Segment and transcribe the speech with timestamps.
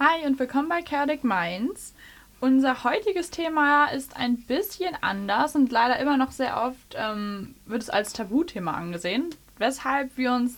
[0.00, 1.94] Hi und willkommen bei Chaotic Minds.
[2.40, 7.82] Unser heutiges Thema ist ein bisschen anders und leider immer noch sehr oft ähm, wird
[7.82, 10.56] es als Tabuthema angesehen, weshalb wir uns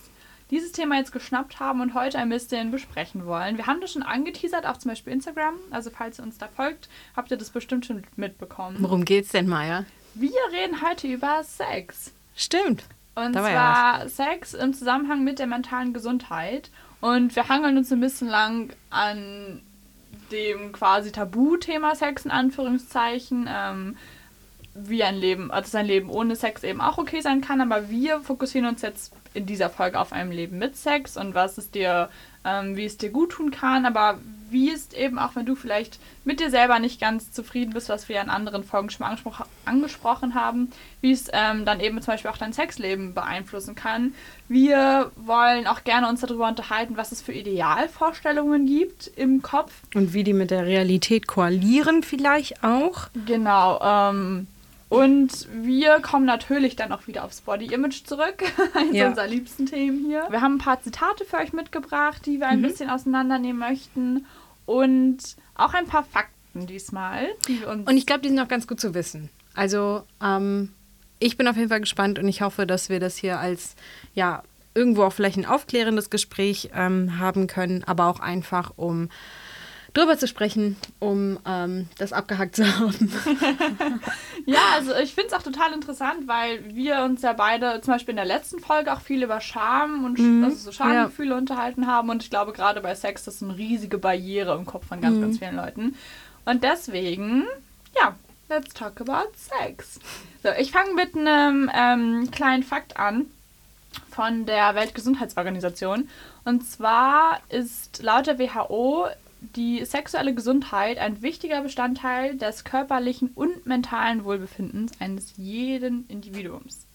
[0.49, 3.57] dieses Thema jetzt geschnappt haben und heute ein bisschen besprechen wollen.
[3.57, 5.53] Wir haben das schon angeteasert auf zum Beispiel Instagram.
[5.69, 8.77] Also falls ihr uns da folgt, habt ihr das bestimmt schon mitbekommen.
[8.79, 9.85] Worum geht's denn, Maya?
[10.15, 12.11] Wir reden heute über Sex.
[12.35, 12.85] Stimmt.
[13.13, 16.71] Und zwar ja Sex im Zusammenhang mit der mentalen Gesundheit.
[17.01, 19.61] Und wir hangeln uns ein bisschen lang an
[20.31, 23.47] dem quasi Tabuthema Sex in Anführungszeichen.
[23.49, 23.97] Ähm,
[24.77, 27.89] wie ein Leben, also dass ein Leben ohne Sex eben auch okay sein kann, aber
[27.89, 31.71] wir fokussieren uns jetzt in dieser Folge auf ein Leben mit Sex und was es
[31.71, 32.09] dir,
[32.45, 34.19] ähm, wie es dir gut tun kann, aber
[34.51, 38.09] wie es eben auch, wenn du vielleicht mit dir selber nicht ganz zufrieden bist, was
[38.09, 39.33] wir in anderen Folgen schon mal angespro
[39.65, 44.13] angesprochen haben, wie es ähm, dann eben zum Beispiel auch dein Sexleben beeinflussen kann.
[44.47, 49.71] Wir wollen auch gerne uns darüber unterhalten, was es für Idealvorstellungen gibt im Kopf.
[49.93, 53.07] Und wie die mit der Realität koalieren vielleicht auch.
[53.25, 53.79] Genau.
[53.81, 54.47] Ähm,
[54.89, 58.43] und wir kommen natürlich dann auch wieder aufs Body Image zurück.
[58.73, 59.09] Eines Ja.
[59.09, 60.25] unserer liebsten Themen hier.
[60.29, 64.25] Wir haben ein paar Zitate für euch mitgebracht, die wir ein bisschen auseinandernehmen möchten.
[64.67, 65.17] Und
[65.55, 67.29] auch ein paar Fakten diesmal.
[67.87, 69.29] Und ich glaube, die sind auch ganz gut zu wissen.
[69.55, 70.73] Also, ähm,
[71.19, 73.75] ich bin auf jeden Fall gespannt und ich hoffe, dass wir das hier als,
[74.13, 74.43] ja,
[74.75, 79.09] irgendwo auch vielleicht ein aufklärendes Gespräch ähm, haben können, aber auch einfach, um
[79.97, 83.11] drüber zu sprechen, um ähm, das abgehackt zu haben.
[84.45, 88.11] Ja, also ich finde es auch total interessant, weil wir uns ja beide zum Beispiel
[88.13, 90.41] in der letzten Folge auch viel über Scham und Mhm.
[90.43, 92.09] also so Schamgefühle unterhalten haben.
[92.09, 95.17] Und ich glaube, gerade bei Sex das ist eine riesige Barriere im Kopf von ganz,
[95.17, 95.21] Mhm.
[95.21, 95.95] ganz vielen Leuten.
[96.45, 97.43] Und deswegen,
[97.99, 98.15] ja,
[98.47, 99.99] let's talk about Sex.
[100.43, 103.25] So, ich fange mit einem ähm, kleinen Fakt an
[104.11, 106.07] von der Weltgesundheitsorganisation.
[106.45, 109.07] Und zwar ist laut der WHO
[109.55, 116.85] die sexuelle Gesundheit ein wichtiger Bestandteil des körperlichen und mentalen Wohlbefindens eines jeden Individuums.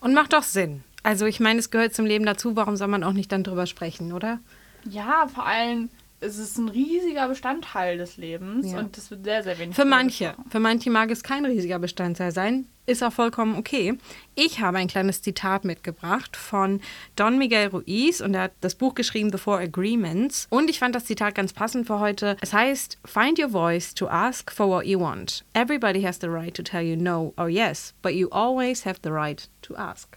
[0.00, 0.82] Und macht doch Sinn.
[1.02, 2.56] Also, ich meine, es gehört zum Leben dazu.
[2.56, 4.40] Warum soll man auch nicht dann drüber sprechen, oder?
[4.84, 5.90] Ja, vor allem
[6.20, 8.78] ist es ein riesiger Bestandteil des Lebens Ja.
[8.80, 9.76] und das wird sehr, sehr wenig.
[9.76, 10.26] Für manche.
[10.28, 10.50] gesprochen.
[10.50, 12.66] Für manche mag es kein riesiger Bestandteil sein.
[12.86, 13.98] Ist auch vollkommen okay.
[14.34, 16.80] Ich habe ein kleines Zitat mitgebracht von
[17.16, 20.46] Don Miguel Ruiz und er hat das Buch geschrieben The Four Agreements.
[20.50, 22.36] Und ich fand das Zitat ganz passend für heute.
[22.40, 25.44] Es heißt, Find your voice to ask for what you want.
[25.52, 29.10] Everybody has the right to tell you no or yes, but you always have the
[29.10, 30.16] right to ask.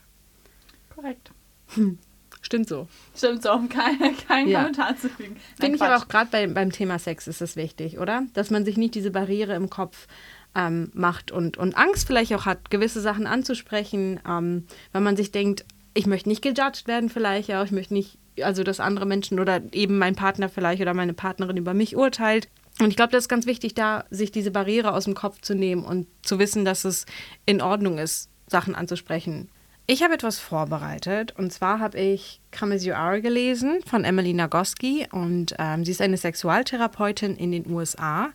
[0.95, 1.31] Korrekt.
[2.41, 2.87] Stimmt so.
[3.15, 4.59] Stimmt so, um keinen kein Ja.
[4.59, 5.37] Kommentar zu fügen.
[5.59, 8.23] Finde ich aber auch gerade bei, beim Thema Sex ist es wichtig, oder?
[8.33, 10.07] Dass man sich nicht diese Barriere im Kopf
[10.55, 15.31] ähm, macht und, und Angst vielleicht auch hat, gewisse Sachen anzusprechen, ähm, weil man sich
[15.31, 19.39] denkt, ich möchte nicht gejudged werden vielleicht, ja, ich möchte nicht, also dass andere Menschen
[19.39, 22.47] oder eben mein Partner vielleicht oder meine Partnerin über mich urteilt.
[22.79, 25.53] Und ich glaube, das ist ganz wichtig, da sich diese Barriere aus dem Kopf zu
[25.53, 27.05] nehmen und zu wissen, dass es
[27.45, 29.49] in Ordnung ist, Sachen anzusprechen.
[29.87, 34.33] Ich habe etwas vorbereitet und zwar habe ich Come As You Are gelesen von Emily
[34.33, 38.29] Nagoski und ähm, sie ist eine Sexualtherapeutin in den USA.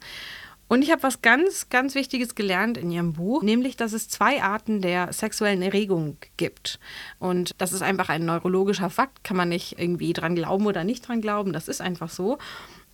[0.68, 4.42] Und ich habe was ganz, ganz Wichtiges gelernt in ihrem Buch, nämlich, dass es zwei
[4.42, 6.80] Arten der sexuellen Erregung gibt.
[7.20, 11.06] Und das ist einfach ein neurologischer Fakt, kann man nicht irgendwie dran glauben oder nicht
[11.06, 12.38] dran glauben, das ist einfach so.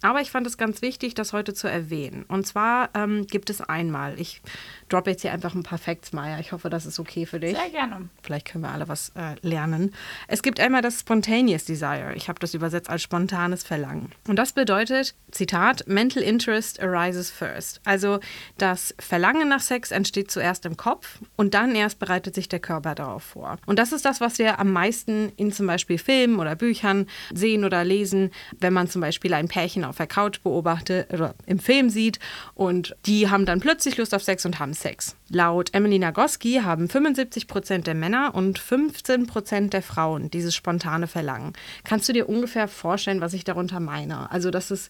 [0.02, 2.24] Aber ich fand es ganz wichtig, das heute zu erwähnen.
[2.28, 4.42] Und zwar ähm, gibt es einmal, ich
[4.88, 6.38] droppe jetzt hier einfach ein paar Facts, Maya.
[6.40, 7.56] Ich hoffe, das ist okay für dich.
[7.56, 8.08] Sehr gerne.
[8.22, 9.94] Vielleicht können wir alle was äh, lernen.
[10.28, 12.12] Es gibt einmal das Spontaneous Desire.
[12.14, 14.12] Ich habe das übersetzt als spontanes Verlangen.
[14.28, 17.80] Und das bedeutet, Zitat, Mental Interest arises first.
[17.84, 18.20] Also
[18.58, 22.94] das Verlangen nach Sex entsteht zuerst im Kopf und dann erst bereitet sich der Körper
[22.94, 23.58] darauf vor.
[23.66, 27.64] Und das ist das, was wir am meisten in zum Beispiel Filmen oder Büchern sehen
[27.64, 31.90] oder lesen, wenn man zum Beispiel ein Pärchen auf der Couch beobachtet oder im Film
[31.90, 32.18] sieht
[32.54, 35.16] und die haben dann plötzlich Lust auf Sex und haben Sex.
[35.28, 41.06] Laut Emily Nagoski haben 75 Prozent der Männer und 15 Prozent der Frauen dieses spontane
[41.06, 41.52] Verlangen.
[41.84, 44.30] Kannst du dir ungefähr vorstellen, was ich darunter meine?
[44.30, 44.88] Also, dass es,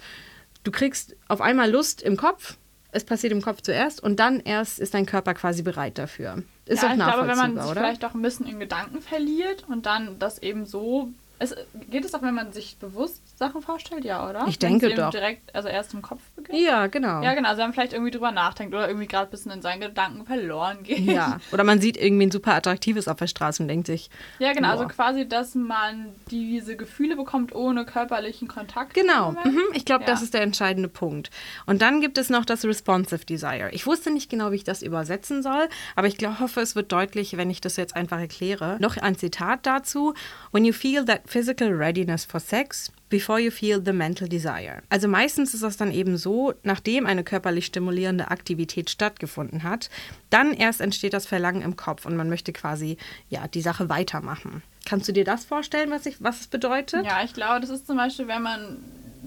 [0.65, 2.57] du kriegst auf einmal Lust im Kopf,
[2.93, 6.43] es passiert im Kopf zuerst und dann erst ist dein Körper quasi bereit dafür.
[6.67, 7.81] Ist ja, auch ich glaube, wenn nachvollziehbar, man sich oder?
[7.81, 11.09] vielleicht auch ein bisschen in Gedanken verliert und dann das eben so.
[11.39, 11.57] Es,
[11.91, 14.05] geht es auch, wenn man sich bewusst Sachen vorstellt?
[14.05, 14.41] Ja, oder?
[14.47, 15.11] Ich Wenn's denke doch.
[15.11, 16.59] direkt, also erst im Kopf beginnt?
[16.61, 17.23] Ja, genau.
[17.23, 17.49] Ja, genau.
[17.49, 20.25] Also wenn man vielleicht irgendwie drüber nachdenkt oder irgendwie gerade ein bisschen in seinen Gedanken
[20.27, 21.01] verloren geht.
[21.01, 21.41] Ja.
[21.53, 24.71] Oder man sieht irgendwie ein super attraktives auf der Straße und denkt sich, Ja, genau.
[24.71, 24.91] Also Boah.
[24.91, 28.95] quasi, dass man diese Gefühle bekommt ohne körperlichen Kontakt.
[28.95, 29.61] Genau, mhm.
[29.75, 30.25] ich glaube, das Ja.
[30.25, 31.31] ist der entscheidende Punkt.
[31.67, 33.71] Und dann gibt es noch das Responsive Desire.
[33.73, 36.93] Ich wusste nicht genau, wie ich das übersetzen soll, aber ich glaub, hoffe, es wird
[36.93, 38.77] deutlich, wenn ich das jetzt einfach erkläre.
[38.81, 40.15] Noch ein Zitat dazu.
[40.53, 44.83] When you feel that physical readiness for sex, before you feel the mental desire.
[44.89, 49.91] Also meistens ist das dann eben so, nachdem eine körperlich stimulierende Aktivität stattgefunden hat,
[50.31, 52.97] dann erst entsteht das Verlangen im Kopf und man möchte quasi
[53.29, 54.63] ja die Sache weitermachen.
[54.87, 57.05] Kannst du dir das vorstellen, was, ich, was es bedeutet?
[57.05, 58.79] Ja, ich glaube, das ist zum Beispiel, wenn man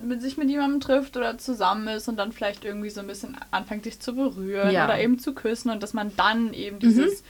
[0.04, 3.38] mit sich mit jemandem trifft oder zusammen ist und dann vielleicht irgendwie so ein bisschen
[3.52, 4.86] anfängt, sich zu berühren Ja.
[4.86, 7.24] oder eben zu küssen und dass man dann eben dieses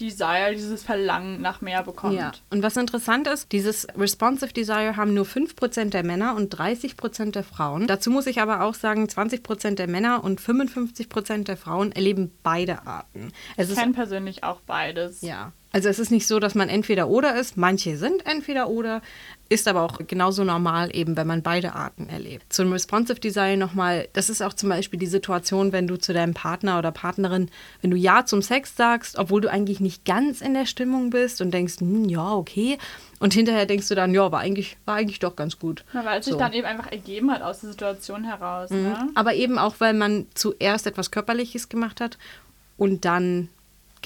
[0.00, 2.14] Desire, dieses Verlangen nach mehr bekommt.
[2.14, 2.32] Ja.
[2.50, 7.44] Und was interessant ist, dieses Responsive Desire haben nur 5% der Männer und 30% der
[7.44, 7.86] Frauen.
[7.86, 12.86] Dazu muss ich aber auch sagen, 20% der Männer und 55% der Frauen erleben beide
[12.86, 13.32] Arten.
[13.56, 15.22] Es Ich kenne persönlich auch beides.
[15.22, 15.52] Ja.
[15.76, 17.58] Also es ist nicht so, dass man entweder oder ist.
[17.58, 19.02] Manche sind entweder oder,
[19.50, 22.50] ist aber auch genauso normal eben, wenn man beide Arten erlebt.
[22.50, 26.32] Zum Responsive Design nochmal, das ist auch zum Beispiel die Situation, wenn du zu deinem
[26.32, 27.50] Partner oder Partnerin,
[27.82, 31.42] wenn du Ja zum Sex sagst, obwohl du eigentlich nicht ganz in der Stimmung bist
[31.42, 32.78] und denkst, hm, ja, okay.
[33.18, 35.84] Und hinterher denkst du dann, ja, war eigentlich, war eigentlich doch ganz gut.
[35.92, 36.38] Na, weil es sich So.
[36.38, 38.70] dann eben einfach ergeben hat aus der Situation heraus.
[38.70, 39.10] Ne?
[39.14, 42.16] Aber eben auch, weil man zuerst etwas Körperliches gemacht hat
[42.78, 43.50] und dann,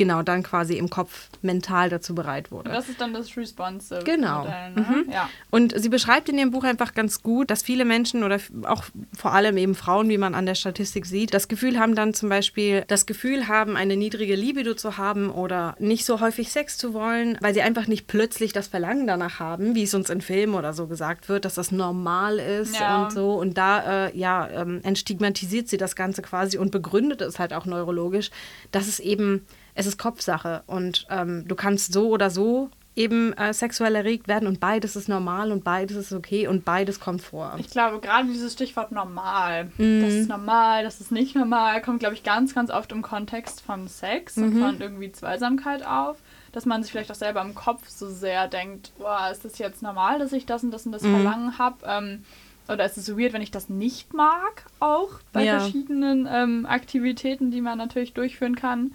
[0.00, 2.70] genau, dann quasi im Kopf mental dazu bereit wurde.
[2.70, 4.38] Und das ist dann das Responsive Genau.
[4.44, 4.70] Modell.
[4.75, 5.05] Ne?
[5.12, 5.29] Ja.
[5.50, 9.32] Und sie beschreibt in ihrem Buch einfach ganz gut, dass viele Menschen oder auch vor
[9.35, 12.85] allem eben Frauen, wie man an der Statistik sieht, das Gefühl haben dann zum Beispiel,
[12.88, 17.37] das Gefühl haben, eine niedrige Libido zu haben oder nicht so häufig Sex zu wollen,
[17.43, 20.73] weil sie einfach nicht plötzlich das Verlangen danach haben, wie es uns in Filmen oder
[20.73, 23.05] so gesagt wird, dass das normal ist Ja.
[23.05, 23.35] und so.
[23.35, 27.67] Und da, äh, ja, ähm, entstigmatisiert sie das Ganze quasi und begründet es halt auch
[27.67, 28.31] neurologisch,
[28.73, 29.44] dass es eben,
[29.75, 34.49] es ist Kopfsache und ähm, du kannst so oder so eben äh, sexuell erregt werden
[34.49, 37.55] und beides ist normal und beides ist okay und beides kommt vor.
[37.58, 40.00] Ich glaube, gerade dieses Stichwort normal, Mhm.
[40.02, 43.61] das ist normal, das ist nicht normal, kommt, glaube ich, ganz, ganz oft im Kontext
[43.62, 44.58] von Sex und Mhm.
[44.58, 46.16] von irgendwie Zweisamkeit auf.
[46.52, 49.82] Dass man sich vielleicht auch selber im Kopf so sehr denkt, boah, ist das jetzt
[49.82, 51.76] normal, dass ich das und das und das Verlangen habe?
[51.87, 52.25] Ähm,
[52.69, 55.61] oder ist es so weird, wenn ich das nicht mag, auch bei Ja.
[55.61, 58.94] verschiedenen ähm, Aktivitäten, die man natürlich durchführen kann.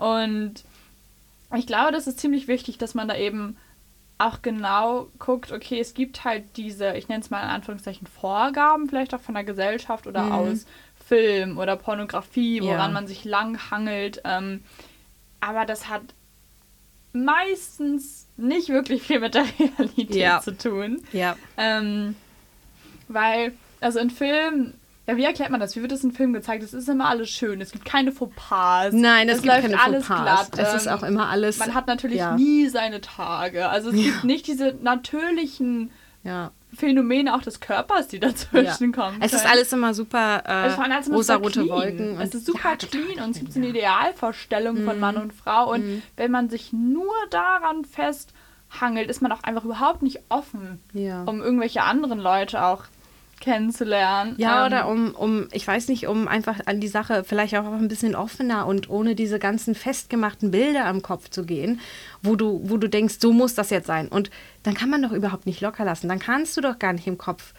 [0.00, 0.54] Und
[1.56, 3.56] ich glaube, das ist ziemlich wichtig, dass man da eben
[4.18, 8.88] auch genau guckt, okay, es gibt halt diese, ich nenne es mal in Anführungszeichen Vorgaben,
[8.88, 10.32] vielleicht auch von der Gesellschaft oder Mhm.
[10.32, 10.66] aus
[11.06, 12.88] Film oder Pornografie, woran Ja.
[12.88, 14.20] man sich lang hangelt.
[14.24, 14.62] Ähm,
[15.40, 16.02] aber das hat
[17.12, 20.40] meistens nicht wirklich viel mit der Realität Ja.
[20.40, 21.02] zu tun.
[21.12, 21.36] Ja.
[21.56, 22.14] Ähm,
[23.08, 24.79] weil, also in Filmen,
[25.10, 25.74] ja, wie erklärt man das?
[25.76, 26.62] Wie wird das in Filmen gezeigt?
[26.62, 27.60] Es ist immer alles schön.
[27.60, 28.92] Es gibt keine Fauxpas.
[28.92, 30.50] Nein, es, gibt läuft keine alles Fauxpas.
[30.52, 30.68] glatt.
[30.68, 31.58] Es ist ähm, auch immer alles.
[31.58, 32.36] man hat natürlich ja.
[32.36, 33.68] nie seine Tage.
[33.68, 35.90] Also es gibt nicht diese natürlichen
[36.22, 36.52] Ja.
[36.72, 38.96] Phänomene auch des Körpers, die dazwischen ja.
[38.96, 39.20] kommen.
[39.20, 41.68] Es ist alles immer super äh, es immer rosarote.
[41.68, 42.20] Wolken.
[42.20, 45.72] Es ist super ja, clean und es gibt so eine Idealvorstellung von Mann und Frau.
[45.72, 46.02] Und Mhm.
[46.16, 51.24] wenn man sich nur daran festhangelt, ist man auch einfach überhaupt nicht offen, Ja.
[51.24, 52.84] um irgendwelche anderen Leute auch
[53.40, 54.34] kennenzulernen.
[54.38, 57.64] Ja, Ähm, oder um, um, ich weiß nicht, um einfach an die Sache vielleicht auch
[57.72, 61.80] ein bisschen offener und ohne diese ganzen festgemachten Bilder am Kopf zu gehen,
[62.22, 64.08] wo du, wo du denkst, so muss das jetzt sein.
[64.08, 64.30] Und
[64.62, 66.08] dann kann man doch überhaupt nicht locker lassen.
[66.08, 67.54] Dann kannst du doch gar nicht im Kopf,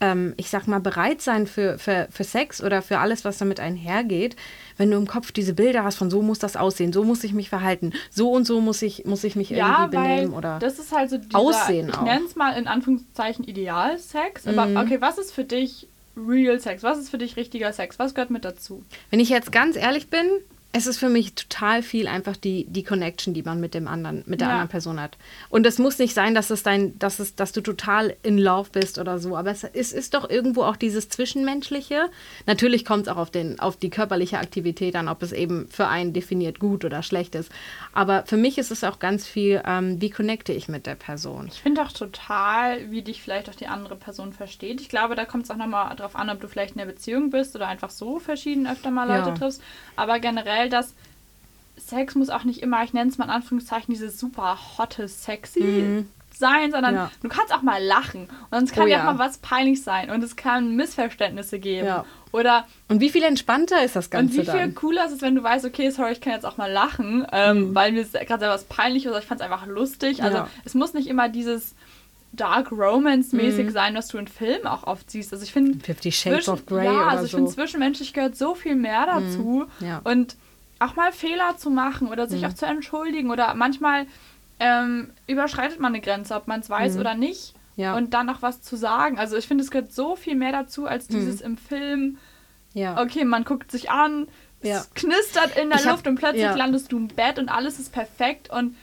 [0.00, 3.60] ähm, ich sag mal, bereit sein für, für, für Sex oder für alles, was damit
[3.60, 4.36] einhergeht,
[4.76, 7.32] wenn du im Kopf diese Bilder hast von so muss das aussehen, so muss ich
[7.32, 10.58] mich verhalten, so und so muss ich, muss ich mich ja, irgendwie benehmen oder.
[10.58, 12.00] das ist halt so dieser, Aussehen ich auch.
[12.00, 12.06] Mhm.
[12.06, 14.46] nenne es mal in Anführungszeichen Idealsex.
[14.46, 16.82] Aber okay, was ist für dich Real Sex?
[16.82, 17.98] Was ist für dich richtiger Sex?
[17.98, 18.84] Was gehört mit dazu?
[19.10, 20.26] Wenn ich jetzt ganz ehrlich bin,
[20.76, 24.24] es ist für mich total viel einfach die, die Connection, die man mit dem anderen,
[24.26, 24.52] mit der Ja.
[24.54, 25.16] anderen Person hat.
[25.48, 28.70] Und es muss nicht sein, dass es dein, dass es, dass du total in Love
[28.72, 32.10] bist oder so, aber es ist, ist doch irgendwo auch dieses Zwischenmenschliche.
[32.46, 35.86] Natürlich kommt es auch auf, den, auf die körperliche Aktivität an, ob es eben für
[35.86, 37.52] einen definiert gut oder schlecht ist.
[37.92, 41.46] Aber für mich ist es auch ganz viel, ähm, wie connecte ich mit der Person.
[41.52, 44.80] Ich finde auch total, wie dich vielleicht auch die andere Person versteht.
[44.80, 47.30] Ich glaube, da kommt es auch nochmal drauf an, ob du vielleicht in einer Beziehung
[47.30, 49.34] bist oder einfach so verschieden öfter mal Leute Ja.
[49.36, 49.62] triffst.
[49.96, 50.94] Aber generell, dass
[51.76, 56.04] Sex muss auch nicht immer, ich nenne es mal in Anführungszeichen, dieses super hotte, sexy
[56.36, 56.98] sein, sondern Mhm.
[56.98, 57.10] Ja.
[57.22, 58.28] du kannst auch mal lachen.
[58.50, 60.10] Und es kann Oh ja auch mal was peinlich sein.
[60.10, 61.86] Und es kann Missverständnisse geben.
[61.86, 62.04] Ja.
[62.32, 64.74] Oder Und wie viel entspannter ist das und Ganze wie viel dann?
[64.74, 67.74] cooler ist es, wenn du weißt, okay, sorry, ich kann jetzt auch mal lachen, ähm,
[67.74, 70.22] weil mir gerade selber was peinlich oder ich fand es einfach lustig.
[70.24, 70.48] Also Ja.
[70.64, 71.74] es muss nicht immer dieses
[72.32, 75.32] Dark Romance-mäßig sein, was du in Filmen auch oft siehst.
[75.32, 75.78] Also ich finde.
[75.84, 77.36] Fifty Shades of Grey Ja, also ich so.
[77.36, 79.66] finde, zwischenmenschlich gehört so viel mehr dazu.
[79.80, 80.00] ja.
[80.02, 80.34] Und
[80.84, 83.30] auch mal Fehler zu machen oder sich auch zu entschuldigen.
[83.30, 84.06] Oder manchmal
[84.60, 87.54] ähm, überschreitet man eine Grenze, ob man es weiß oder nicht.
[87.76, 87.96] Ja.
[87.96, 89.18] Und dann noch was zu sagen.
[89.18, 92.18] Also ich finde, es gehört so viel mehr dazu, als dieses im Film
[92.72, 93.00] ja.
[93.00, 94.26] okay, man guckt sich an,
[94.62, 94.78] Ja.
[94.78, 97.92] es knistert in der hab- Luft und plötzlich landest du im Bett und alles ist
[97.92, 98.76] perfekt und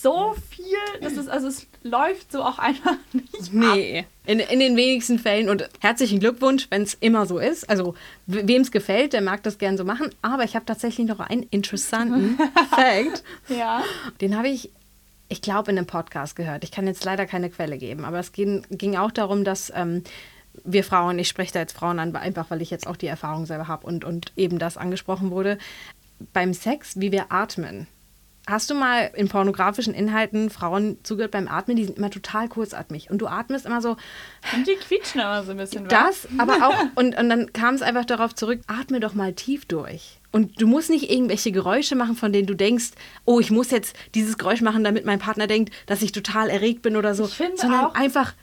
[0.00, 3.52] so viel, das ist, also es läuft so auch einfach nicht.
[3.52, 5.48] Nee, in, in den wenigsten Fällen.
[5.48, 7.68] Und herzlichen Glückwunsch, wenn es immer so ist.
[7.68, 7.94] Also,
[8.26, 10.10] wem es gefällt, der mag das gern so machen.
[10.22, 12.38] Aber ich habe tatsächlich noch einen interessanten
[12.70, 13.24] Fact.
[13.48, 13.82] Ja.
[14.20, 14.70] Den habe ich,
[15.28, 16.62] ich glaube, in einem Podcast gehört.
[16.62, 18.04] Ich kann jetzt leider keine Quelle geben.
[18.04, 19.72] Aber es ging, ging auch darum, dass.
[19.74, 20.04] Ähm,
[20.64, 23.46] wir Frauen, ich spreche da jetzt Frauen an, einfach weil ich jetzt auch die Erfahrung
[23.46, 25.56] selber habe und, und eben das angesprochen wurde,
[26.32, 27.86] beim Sex, wie wir atmen.
[28.48, 31.76] Hast du mal in pornografischen Inhalten Frauen zugehört beim Atmen?
[31.76, 33.10] Die sind immer total kurzatmig.
[33.10, 33.96] Und du atmest immer so.
[34.54, 35.86] Und die quietschen immer so ein bisschen.
[35.88, 36.42] Das, wa?
[36.44, 36.74] aber auch.
[36.94, 40.18] Und, und dann kam es einfach darauf zurück: atme doch mal tief durch.
[40.32, 42.92] Und du musst nicht irgendwelche Geräusche machen, von denen du denkst,
[43.24, 46.82] oh, ich muss jetzt dieses Geräusch machen, damit mein Partner denkt, dass ich total erregt
[46.82, 47.24] bin oder so.
[47.24, 48.34] Ich finde sondern auch, einfach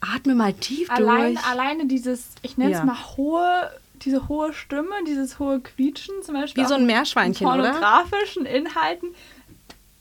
[0.00, 1.46] atme mal tief allein, durch.
[1.46, 2.84] Alleine dieses, ich nenne es Ja.
[2.84, 3.70] mal hohe,
[4.02, 6.64] diese hohe Stimme, dieses hohe Quietschen zum Beispiel.
[6.64, 7.62] Wie so ein in Meerschweinchen, oder?
[7.62, 9.10] pornografischen Inhalten.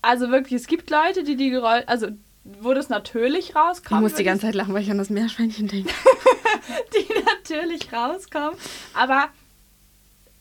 [0.02, 2.08] Also wirklich, es gibt Leute, die die Geräusche, also
[2.44, 4.02] wo das natürlich Ich rauskommt.
[4.02, 5.94] muss die ganze Zeit lachen, weil ich an das Meerschweinchen denke.
[6.96, 8.58] die natürlich rauskommen.
[8.94, 9.28] Aber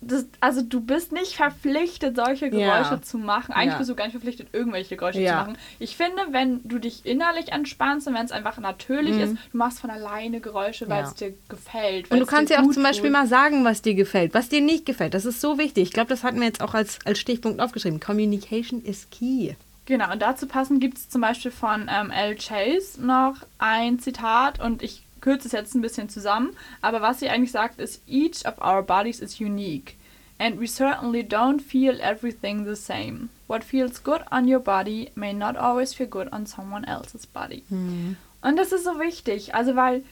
[0.00, 3.02] das, also du bist nicht verpflichtet, solche Geräusche Ja.
[3.02, 3.52] zu machen.
[3.52, 3.78] Eigentlich Ja.
[3.78, 5.30] bist du gar nicht verpflichtet, irgendwelche Geräusche Ja.
[5.30, 5.58] zu machen.
[5.80, 9.22] Ich finde, wenn du dich innerlich entspannst und wenn es einfach natürlich Mhm.
[9.22, 12.10] ist, du machst von alleine Geräusche, weil es dir gefällt.
[12.12, 13.18] Und du kannst ja auch zum Beispiel tut.
[13.18, 15.14] mal sagen, was dir gefällt, was dir nicht gefällt.
[15.14, 15.82] Das ist so wichtig.
[15.84, 17.98] Ich glaube, das hatten wir jetzt auch als, als Stichpunkt aufgeschrieben.
[17.98, 19.54] Communication is key.
[19.86, 22.36] Genau, und dazu passend gibt es zum Beispiel von ähm, L.
[22.36, 26.50] Chase noch ein Zitat und ich kürze es jetzt ein bisschen zusammen,
[26.82, 29.96] aber was sie eigentlich sagt ist, each of our bodies is unique
[30.38, 33.28] and we certainly don't feel everything the same.
[33.48, 37.62] What feels good on your body may not always feel good on someone else's body.
[37.70, 40.02] Und das ist so wichtig, also weil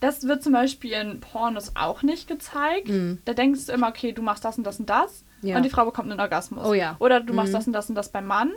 [0.00, 2.88] das wird zum Beispiel in Pornos auch nicht gezeigt.
[2.88, 3.18] Mhm.
[3.24, 5.56] Da denkst du immer, okay, du machst das und das und das Ja.
[5.56, 6.64] und die Frau bekommt einen Orgasmus.
[6.66, 6.96] Oh ja.
[6.98, 7.56] Oder du machst Mhm.
[7.56, 8.52] das und das und das beim Mann.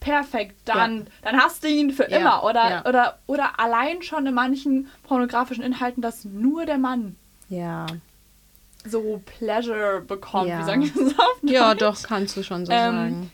[0.00, 2.44] Perfekt, dann, dann hast du ihn für Ja, immer.
[2.44, 2.84] Oder, ja.
[2.86, 7.16] oder, oder allein schon in manchen pornografischen Inhalten, dass nur der Mann
[7.48, 7.86] Ja.
[8.84, 10.48] so Pleasure bekommt.
[10.48, 10.60] Ja.
[10.60, 13.30] Wie sagen wir das auf Ja, doch, kannst du schon so Ähm, sagen.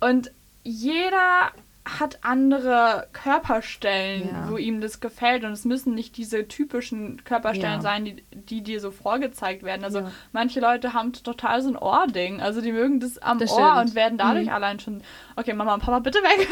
[0.00, 0.32] Und
[0.64, 1.52] jeder
[1.84, 4.50] hat andere Körperstellen, Ja.
[4.50, 5.42] wo ihm das gefällt.
[5.42, 7.80] Und es müssen nicht diese typischen Körperstellen Ja.
[7.80, 9.82] sein, die, die dir so vorgezeigt werden.
[9.82, 10.12] Also Ja.
[10.30, 12.40] manche Leute haben total so ein Ohrding.
[12.40, 13.88] Also die mögen das am Das Ohr stimmt.
[13.90, 14.52] und werden dadurch Mhm.
[14.52, 15.02] allein schon,
[15.34, 16.46] okay, Mama und Papa, bitte weghören.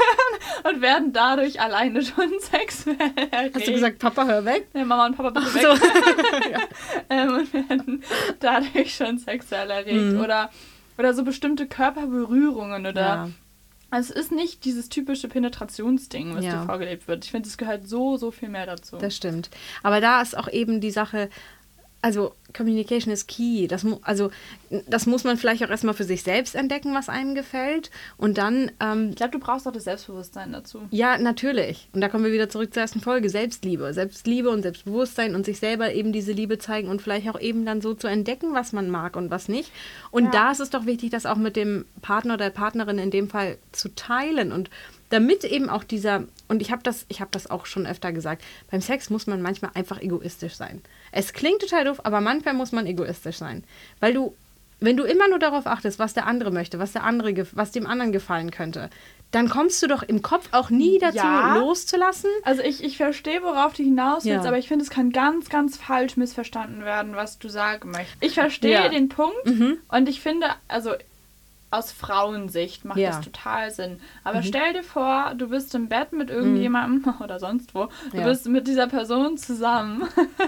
[0.75, 2.97] Und werden dadurch alleine schon sexuell
[3.31, 3.55] erregt.
[3.55, 4.69] Hast du gesagt, Papa, hör weg?
[4.75, 5.63] Ja, Mama und Papa, bitte weg.
[5.81, 7.01] So.
[7.09, 8.03] ähm, und werden
[8.41, 10.15] dadurch schon sexuell erregt.
[10.15, 10.21] Mhm.
[10.21, 10.51] Oder,
[10.99, 13.31] oder so bestimmte Körperberührungen oder.
[13.91, 16.61] Also es ist nicht dieses typische Penetrationsding, was Ja.
[16.61, 17.25] dir vorgelebt wird.
[17.25, 18.97] Ich finde, es gehört so, so viel mehr dazu.
[18.97, 19.51] Das stimmt.
[19.83, 21.29] Aber da ist auch eben die Sache,
[22.03, 23.67] also Communication is key.
[23.67, 24.31] Das, also,
[24.89, 27.91] das muss man vielleicht auch erstmal für sich selbst entdecken, was einem gefällt.
[28.17, 30.83] Und dann, ähm, ich glaube, du brauchst auch das Selbstbewusstsein dazu.
[30.91, 31.89] ja, natürlich.
[31.93, 33.29] Und da kommen wir wieder zurück zur ersten Folge.
[33.29, 33.93] Selbstliebe.
[33.93, 37.81] Selbstliebe und Selbstbewusstsein und sich selber eben diese Liebe zeigen und vielleicht auch eben dann
[37.81, 39.71] so zu entdecken, was man mag und was nicht.
[40.11, 40.31] Und Ja.
[40.31, 43.29] da ist es doch wichtig, das auch mit dem Partner oder der Partnerin in dem
[43.29, 44.71] Fall zu teilen und
[45.11, 48.43] damit eben auch dieser und ich habe das ich habe das auch schon öfter gesagt,
[48.71, 50.81] beim Sex muss man manchmal einfach egoistisch sein.
[51.13, 53.65] Es klingt total doof, aber manchmal muss man egoistisch sein,
[54.01, 54.35] weil du
[54.83, 57.87] wenn du immer nur darauf achtest, was der andere möchte, was der andere was dem
[57.87, 58.89] anderen gefallen könnte,
[59.31, 61.55] dann kommst du doch im Kopf auch nie dazu Ja.
[61.55, 62.31] loszulassen.
[62.45, 64.49] Also ich, ich verstehe, worauf du hinaus willst, Ja.
[64.49, 68.25] aber ich finde, es kann ganz, ganz falsch missverstanden werden, was du sagen möchtest.
[68.25, 68.89] Ich verstehe Ja.
[68.89, 69.35] den Punkt
[69.89, 70.93] und ich finde, also
[71.73, 73.11] aus Frauensicht macht Ja.
[73.11, 74.01] das total Sinn.
[74.25, 77.89] Aber stell dir vor, du bist im Bett mit irgendjemandem oder sonst wo.
[78.11, 78.25] Du Ja.
[78.25, 80.03] bist mit dieser Person zusammen.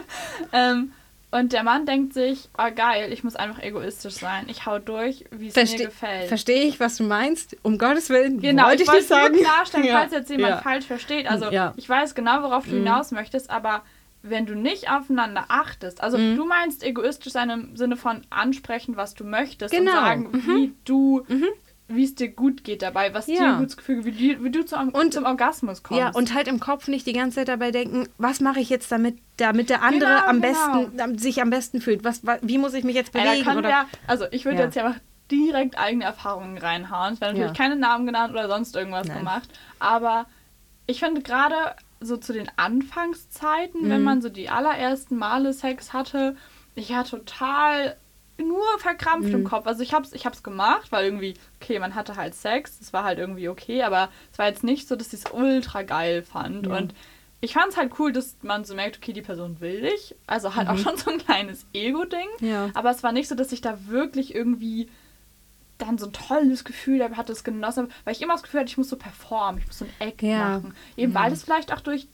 [0.52, 0.92] ähm,
[1.30, 4.44] und der Mann denkt sich, oh geil, ich muss einfach egoistisch sein.
[4.48, 6.28] Ich hau durch, wie es mir gefällt.
[6.28, 7.56] Verstehe ich, was du meinst.
[7.62, 8.38] Um Gottes Willen.
[8.40, 9.34] Genau, wollte ich ich nicht wollte sagen.
[9.36, 9.98] nur klarstellen, Ja.
[10.00, 11.26] falls jetzt jemand falsch versteht.
[11.30, 12.78] Also ich weiß genau, worauf du Mhm.
[12.84, 13.82] hinaus möchtest, aber
[14.22, 16.36] wenn du nicht aufeinander achtest, also Mhm.
[16.36, 19.90] du meinst egoistisch sein im Sinne von ansprechen, was du möchtest Genau.
[19.92, 20.46] und sagen, Mhm.
[20.56, 21.24] wie du,
[21.88, 23.52] wie es dir gut geht dabei, was dir Ja.
[23.54, 26.00] ein gutes Gefühl wie, du- wie du zum, Und- zum Orgasmus kommst.
[26.00, 28.90] Ja, und halt im Kopf nicht die ganze Zeit dabei denken, was mache ich jetzt
[28.92, 30.86] damit, damit der andere Genau, am genau.
[30.86, 32.04] besten, sich am besten fühlt?
[32.04, 33.44] Was, wa- wie muss ich mich jetzt bewegen?
[33.44, 33.68] können oder?
[33.68, 34.64] wir, also ich würde Ja.
[34.66, 35.00] jetzt ja einfach
[35.30, 37.14] direkt eigene Erfahrungen reinhauen.
[37.14, 37.64] Es werden natürlich Ja.
[37.64, 39.18] keine Namen genannt oder sonst irgendwas Nein.
[39.18, 39.48] gemacht.
[39.78, 40.26] Aber
[40.86, 41.56] ich finde gerade
[42.04, 44.04] so zu den Anfangszeiten, wenn Mhm.
[44.04, 46.36] man so die allerersten Male Sex hatte,
[46.74, 47.96] ich war total
[48.38, 49.34] nur verkrampft Mhm.
[49.36, 49.66] im Kopf.
[49.66, 53.04] Also ich hab's, ich hab's gemacht, weil irgendwie, okay, man hatte halt Sex, das war
[53.04, 56.66] halt irgendwie okay, aber es war jetzt nicht so, dass ich es ultra geil fand.
[56.66, 56.76] Ja.
[56.76, 56.94] Und
[57.40, 60.14] ich fand es halt cool, dass man so merkt, okay, die Person will dich.
[60.26, 62.28] Also halt auch schon so ein kleines Ego-Ding.
[62.40, 62.46] Mhm.
[62.48, 62.70] Ja.
[62.74, 64.88] Aber es war nicht so, dass ich da wirklich irgendwie
[65.78, 68.78] dann so ein tolles Gefühl hatte, es genossen weil ich immer das Gefühl hatte, ich
[68.78, 70.50] muss so performen, ich muss so ein Act Ja.
[70.58, 70.74] machen.
[70.96, 72.08] Eben weil das vielleicht auch durch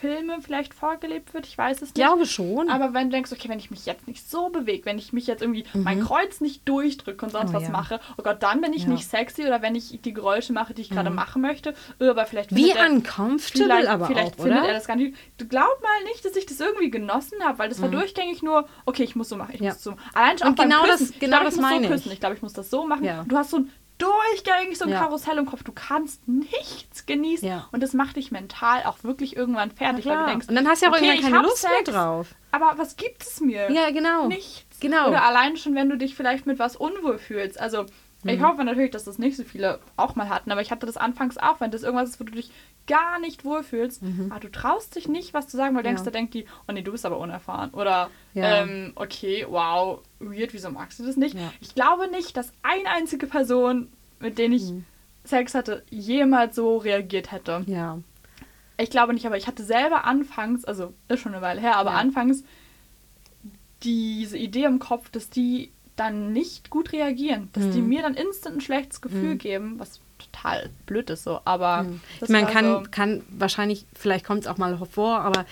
[0.00, 1.94] Filme vielleicht vorgelebt wird, ich weiß es nicht.
[1.94, 2.70] glaube schon.
[2.70, 5.26] Aber wenn du denkst, okay, wenn ich mich jetzt nicht so bewege, wenn ich mich
[5.26, 7.56] jetzt irgendwie mein Kreuz nicht durchdrücke und sonst Mhm.
[7.56, 7.70] Oh was ja.
[7.70, 8.88] mache, oh Gott, dann bin ich Ja.
[8.88, 8.94] Mhm.
[8.94, 12.24] nicht sexy oder wenn ich die Geräusche mache, die ich gerade machen möchte, äh, aber
[12.26, 14.68] vielleicht Wie er- uncomfortable vielleicht, aber vielleicht auch, findet oder?
[14.68, 15.16] er das gar nicht.
[15.38, 18.66] Du glaub mal nicht, dass ich das irgendwie genossen habe, weil das war durchgängig nur,
[18.86, 19.66] okay, ich muss so machen, ich Mhm.
[19.66, 19.72] Ja.
[19.72, 19.94] muss so.
[20.14, 21.14] Allein schon Und auch beim genau das- Küssen.
[21.20, 21.90] genau ich glaub, ich meine so ich.
[21.90, 22.12] küssen.
[22.12, 23.08] Ich glaube, ich muss das so machen.
[23.28, 25.00] Du hast so ein durchgängig so ein Ja.
[25.00, 25.62] Karussell im Kopf.
[25.62, 27.46] Du kannst nichts genießen.
[27.46, 27.68] Ja.
[27.72, 30.82] Und das macht dich mental auch wirklich irgendwann fertig, weil du denkst, Und dann hast
[30.82, 32.34] du ja auch okay, irgendwann keine Lust mehr Sex, drauf.
[32.50, 33.70] Aber was gibt es mir?
[33.70, 34.26] Ja, genau.
[34.26, 34.80] Nichts.
[34.80, 35.08] Genau.
[35.08, 37.60] Oder allein schon, wenn du dich vielleicht mit was unwohl fühlst.
[37.60, 37.86] Also,
[38.24, 38.44] ich Mhm.
[38.46, 41.38] hoffe natürlich, dass das nicht so viele auch mal hatten, aber ich hatte das anfangs
[41.38, 42.50] auch, wenn das irgendwas ist, wo du dich
[42.86, 46.06] gar nicht wohlfühlst, aber du traust dich nicht, was zu sagen, weil du denkst, Mhm.
[46.06, 46.10] Ja.
[46.12, 47.70] da denkt die, oh nee, du bist aber unerfahren.
[47.70, 48.62] Oder, Ja.
[48.62, 51.34] ähm, okay, wow, weird, wieso magst du das nicht?
[51.34, 51.52] Ja.
[51.60, 54.84] Ich glaube nicht, dass eine einzige Person, mit der ich Mhm.
[55.24, 57.62] Sex hatte, jemals so reagiert hätte.
[57.66, 57.98] Ja.
[58.78, 61.92] Ich glaube nicht, aber ich hatte selber anfangs, also ist schon eine Weile her, aber
[61.92, 62.42] anfangs
[63.82, 65.70] diese Idee im Kopf, dass die
[66.00, 67.88] dann nicht gut reagieren, dass die Mhm.
[67.88, 71.86] mir dann instant ein schlechtes Gefühl geben, was total blöd ist so, aber
[72.28, 75.46] meine, war kann, so, kann wahrscheinlich, vielleicht kommt es auch mal vor, aber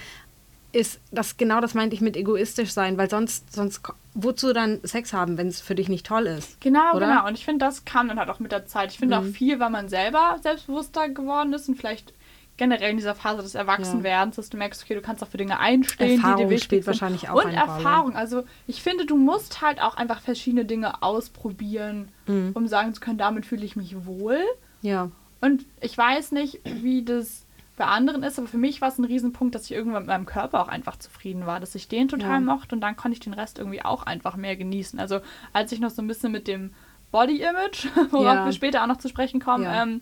[0.72, 3.80] ist das genau das meinte ich mit egoistisch sein, weil sonst, sonst
[4.14, 6.60] wozu dann Sex haben, wenn es für dich nicht toll ist?
[6.60, 7.06] genau, oder?
[7.06, 8.92] genau und ich finde, das kam dann halt auch mit der Zeit.
[8.92, 9.22] Ich finde Mhm.
[9.22, 12.12] auch viel, weil man selber selbstbewusster geworden ist und vielleicht
[12.58, 15.58] generell in dieser Phase des Erwachsenwerdens, dass du merkst, okay, du kannst auch für Dinge
[15.58, 16.92] einstehen, die Erfahrung dir wichtig spielt sind.
[16.92, 17.52] wahrscheinlich auch Und.
[17.54, 18.14] Erfahrung.
[18.14, 22.50] Also ich finde, du musst halt auch einfach verschiedene Dinge ausprobieren, Mhm.
[22.54, 24.38] um sagen zu können, damit fühle ich mich wohl.
[24.82, 25.10] Ja.
[25.40, 27.46] Und ich weiß nicht, wie das
[27.76, 30.26] bei anderen ist, aber für mich war es ein Riesenpunkt, dass ich irgendwann mit meinem
[30.26, 32.40] Körper auch einfach zufrieden war, dass ich den total Ja.
[32.40, 34.98] mochte und dann konnte ich den Rest irgendwie auch einfach mehr genießen.
[34.98, 35.20] Also
[35.52, 36.72] als ich noch so ein bisschen mit dem
[37.12, 38.44] Body-Image, worauf Ja.
[38.44, 39.82] wir später auch noch zu sprechen kommen, Ja.
[39.84, 40.00] ähm,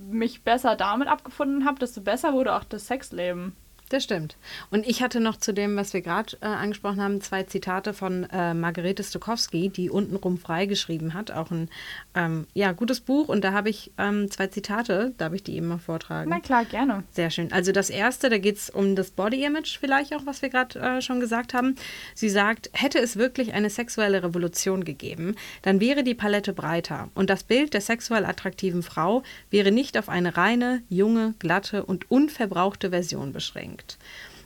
[0.00, 3.54] mich besser damit abgefunden habe, desto besser wurde auch das Sexleben.
[3.90, 4.36] Das stimmt.
[4.70, 8.22] Und ich hatte noch zu dem, was wir gerade äh, angesprochen haben, zwei Zitate von
[8.30, 11.32] äh, Margarete Stokowski, die untenrum freigeschrieben hat.
[11.32, 11.68] Auch ein
[12.14, 13.28] ähm, ja, gutes Buch.
[13.28, 16.30] Und da habe ich ähm, zwei Zitate, darf ich die eben mal vortragen?
[16.30, 17.02] Na klar, gerne.
[17.10, 17.52] Sehr schön.
[17.52, 20.78] Also das erste, da geht es um das Body Image vielleicht auch, was wir gerade
[20.78, 21.74] äh, schon gesagt haben.
[22.14, 27.28] Sie sagt, hätte es wirklich eine sexuelle Revolution gegeben, dann wäre die Palette breiter und
[27.28, 32.90] das Bild der sexuell attraktiven Frau wäre nicht auf eine reine, junge, glatte und unverbrauchte
[32.90, 33.79] Version beschränkt.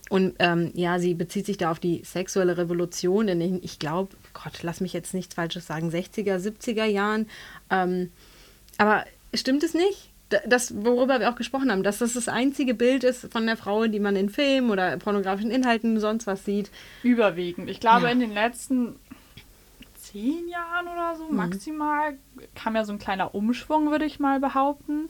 [0.09, 4.15] Und ähm, ja, sie bezieht sich da auf die sexuelle Revolution in den, ich glaube,
[4.33, 7.27] Gott, lass mich jetzt nichts Falsches sagen, 60er, 70er Jahren.
[7.71, 8.11] Ähm,
[8.77, 10.11] aber stimmt es nicht?
[10.47, 13.85] Das, worüber wir auch gesprochen haben, dass das das einzige Bild ist von der Frau,
[13.87, 16.69] die man in Filmen oder pornografischen Inhalten sonst was sieht.
[17.03, 17.69] Überwiegend.
[17.69, 18.11] Ich glaube, Ja.
[18.11, 18.95] in den letzten
[19.95, 21.35] zehn Jahren oder so Mhm.
[21.37, 22.17] maximal
[22.53, 25.09] kam ja so ein kleiner Umschwung, würde ich mal behaupten.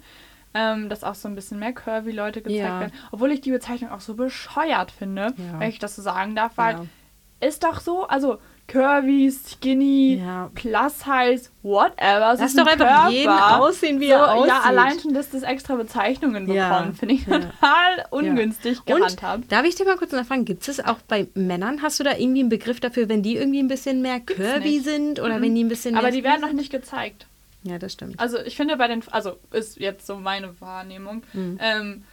[0.55, 2.79] Ähm, dass auch so ein bisschen mehr curvy Leute gezeigt Ja.
[2.79, 2.93] werden.
[3.11, 5.59] Obwohl ich die Bezeichnung auch so bescheuert finde, Ja.
[5.59, 7.47] wenn ich das so sagen darf, weil Ja.
[7.47, 8.37] ist doch so, also
[8.67, 10.49] curvy, skinny, Ja.
[10.55, 12.31] plus size, whatever.
[12.33, 13.09] es Lass ist ein doch einfach Körper.
[13.11, 14.65] jeden aussehen, wie er so, Ja, aussieht.
[14.65, 16.69] allein schon, dass das extra Bezeichnungen Ja.
[16.69, 17.39] bekommen, finde ich Ja.
[17.39, 19.51] total ungünstig Und gehandhabt.
[19.51, 22.39] darf ich dir mal kurz nachfragen, gibt es auch bei Männern, hast du da irgendwie
[22.39, 25.69] einen Begriff dafür, wenn die irgendwie ein bisschen mehr curvy sind oder wenn die ein
[25.69, 27.27] bisschen Aber die werden noch nicht gezeigt.
[27.65, 28.19] Ja, das stimmt.
[28.19, 31.23] Also ich finde bei den, also ist jetzt so meine Wahrnehmung.
[31.33, 32.03] Ähm,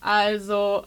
[0.00, 0.86] also,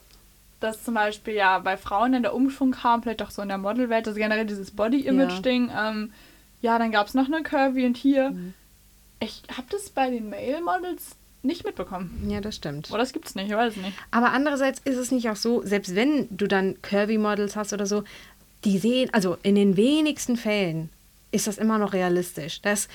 [0.60, 3.58] dass zum Beispiel ja bei Frauen in der Umschwung kam, vielleicht auch so in der
[3.58, 5.72] Modelwelt, also generell dieses Body-Image-Ding.
[5.76, 6.14] Ähm,
[6.62, 8.34] ja, dann gab es noch eine Curvy und hier.
[9.20, 12.26] Ich habe das bei den Male-Models nicht mitbekommen.
[12.30, 12.90] Ja, das stimmt.
[12.90, 13.98] Oder das gibt's nicht, ich weiß es nicht.
[14.12, 18.06] Aber andererseits ist es nicht auch so, selbst wenn du dann Curvy-Models hast oder so,
[18.64, 20.90] die sehen, also in den wenigsten Fällen
[21.32, 22.62] ist das immer noch realistisch.
[22.62, 22.90] Da ist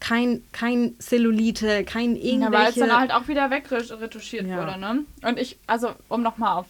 [0.00, 2.80] kein, kein Zellulite, kein Ja, weil es irgendwelche...
[2.80, 4.56] dann halt auch wieder wegretuschiert Ja.
[4.58, 5.04] wurde, ne?
[5.24, 6.66] Und ich, also um nochmal auf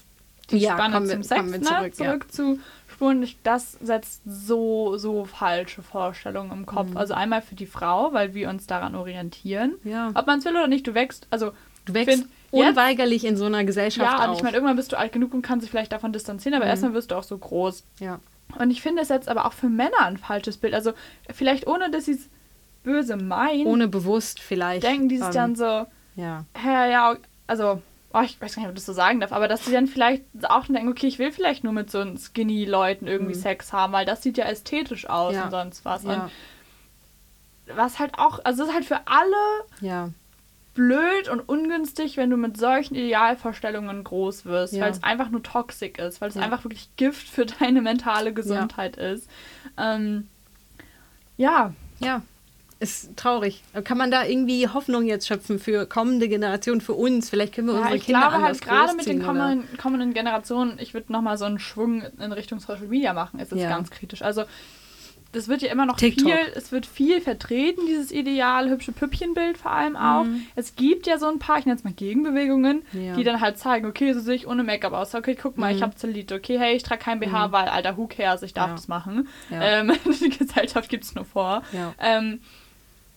[0.50, 2.18] die Ja, Spanne wir- zum Sex wir ne, zurück, ja.
[2.44, 6.66] zurückzuspulen, ich- das setzt so, so falsche Vorstellungen im Mhm.
[6.66, 6.88] Kopf.
[6.96, 9.74] Also einmal für die Frau, weil wir uns daran orientieren.
[9.84, 10.10] Ja.
[10.14, 11.52] Ob man es will oder nicht, du wächst, also
[11.84, 14.36] du wächst find, jetzt, unweigerlich in so einer Gesellschaft ja, und auf.
[14.38, 16.62] ich meine, irgendwann bist du alt genug und kannst dich vielleicht davon distanzieren, Mhm.
[16.62, 17.84] aber erstmal wirst du auch so groß.
[18.00, 18.18] ja.
[18.58, 20.74] Und ich finde es jetzt aber auch für Männer ein falsches Bild.
[20.74, 20.92] Also
[21.32, 22.28] vielleicht ohne, dass sie es
[22.82, 24.82] böse meinen, Ohne bewusst vielleicht.
[24.82, 26.44] denken die sich ähm, dann so, Ja.
[26.56, 27.16] hä, ja,
[27.46, 29.72] also, oh, ich weiß gar nicht, ob ich das so sagen darf, aber dass die
[29.72, 33.92] dann vielleicht auch denken, okay, ich will vielleicht nur mit so Skinny-Leuten irgendwie Sex haben,
[33.92, 35.38] weil das sieht ja ästhetisch aus Mhm.
[35.38, 35.44] Ja.
[35.44, 36.04] und sonst was.
[36.04, 36.24] Ja.
[36.24, 36.30] Und
[37.76, 39.36] was halt auch, also es ist halt für alle
[39.80, 40.08] ja.
[40.74, 44.82] blöd und ungünstig, wenn du mit solchen Idealvorstellungen groß wirst, Ja.
[44.84, 46.42] weil es einfach nur toxisch ist, weil es Ja.
[46.42, 49.28] einfach wirklich Gift für deine mentale Gesundheit ist.
[49.76, 50.28] Ähm,
[51.36, 52.22] ja, Ja.
[52.80, 53.62] Ist traurig.
[53.84, 57.28] Kann man da irgendwie Hoffnung jetzt schöpfen für kommende Generationen, für uns?
[57.30, 60.14] Vielleicht können wir Ja, unsere ich Kinder glaube halt anders gerade mit den kommenden, kommenden
[60.14, 63.68] Generationen, ich würde nochmal so einen Schwung in Richtung Social Media machen, ist es Ja.
[63.68, 64.22] ganz kritisch.
[64.22, 64.44] Also
[65.32, 66.26] das wird ja immer noch TikTok.
[66.26, 70.24] viel, es wird viel vertreten, dieses Ideal, hübsche Püppchenbild vor allem auch.
[70.56, 73.00] Es gibt ja so ein paar, ich nenne es mal Gegenbewegungen, Mhm.
[73.00, 73.12] Ja.
[73.12, 73.16] Mhm.
[73.18, 75.14] die dann halt zeigen, okay, so sehe ich ohne Make-up aus.
[75.14, 76.34] Okay, guck mal, ich habe Zellulite.
[76.34, 78.74] Okay, hey, ich trage kein BH, weil, alter, who cares, ich darf Ja.
[78.74, 79.28] das machen.
[79.50, 79.60] Ja.
[79.62, 81.62] Ähm, die Gesellschaft gibt es nur vor.
[81.72, 81.94] Ja.
[82.00, 82.40] Ähm,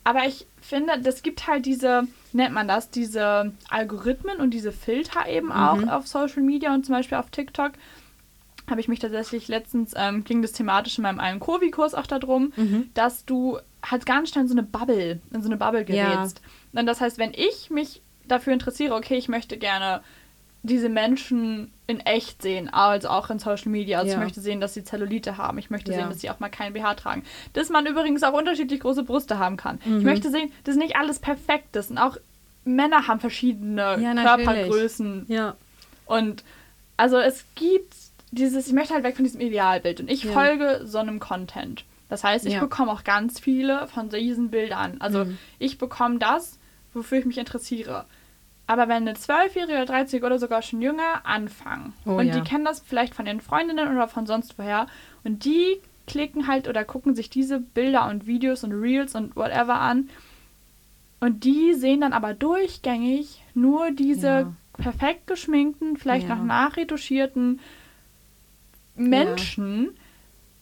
[0.04, 5.28] aber ich finde, das gibt halt diese, nennt man das, diese Algorithmen und diese Filter
[5.28, 5.90] eben auch Mhm.
[5.90, 7.72] auf Social Media und zum Beispiel auf TikTok.
[8.70, 12.54] Habe ich mich tatsächlich letztens, ähm, ging das thematisch in meinem einen Kurvi-Kurs auch darum,
[12.56, 12.90] Mhm.
[12.94, 15.86] dass du halt ganz schnell in so eine Bubble, in so eine Bubble Ja.
[16.16, 16.42] gerätst.
[16.72, 20.02] Und das heißt, wenn ich mich dafür interessiere, okay, ich möchte gerne
[20.64, 24.00] diese Menschen in echt sehen, also auch in Social Media.
[24.00, 24.18] Also Ja.
[24.18, 25.58] ich möchte sehen, dass sie Zellulite haben.
[25.58, 25.98] Ich möchte Ja.
[26.00, 27.24] sehen, dass sie auch mal keinen BH tragen.
[27.52, 29.80] Dass man übrigens auch unterschiedlich große Brüste haben kann.
[29.84, 29.98] Mhm.
[30.00, 31.92] Ich möchte sehen, dass nicht alles perfekt ist.
[31.92, 32.18] Und auch
[32.64, 34.14] Männer haben verschiedene Ja.
[34.16, 35.26] Körpergrößen.
[35.28, 35.56] Ja.
[36.06, 36.44] Und
[36.96, 37.94] also es gibt
[38.32, 40.00] dieses, ich möchte halt weg von diesem Idealbild.
[40.00, 41.84] Und ich folge so einem Content.
[42.10, 44.98] Das heißt, ich bekomme auch ganz viele von diesen Bildern.
[45.02, 45.38] Also Mhm.
[45.60, 46.58] ich bekomme das,
[46.94, 48.06] wofür ich mich interessiere.
[48.66, 52.36] Aber wenn eine 12-Jährige oder 13 oder sogar schon jünger anfangen Oh und ja.
[52.36, 54.88] die kennen das vielleicht von ihren Freundinnen oder von sonst woher
[55.24, 59.76] und die klicken halt oder gucken sich diese Bilder und Videos und Reels und whatever
[59.76, 60.10] an
[61.20, 64.54] und die sehen dann aber durchgängig nur diese Ja.
[64.78, 66.36] perfekt geschminkten, vielleicht Ja.
[66.36, 67.60] noch nachretuschierten
[68.96, 69.98] Menschen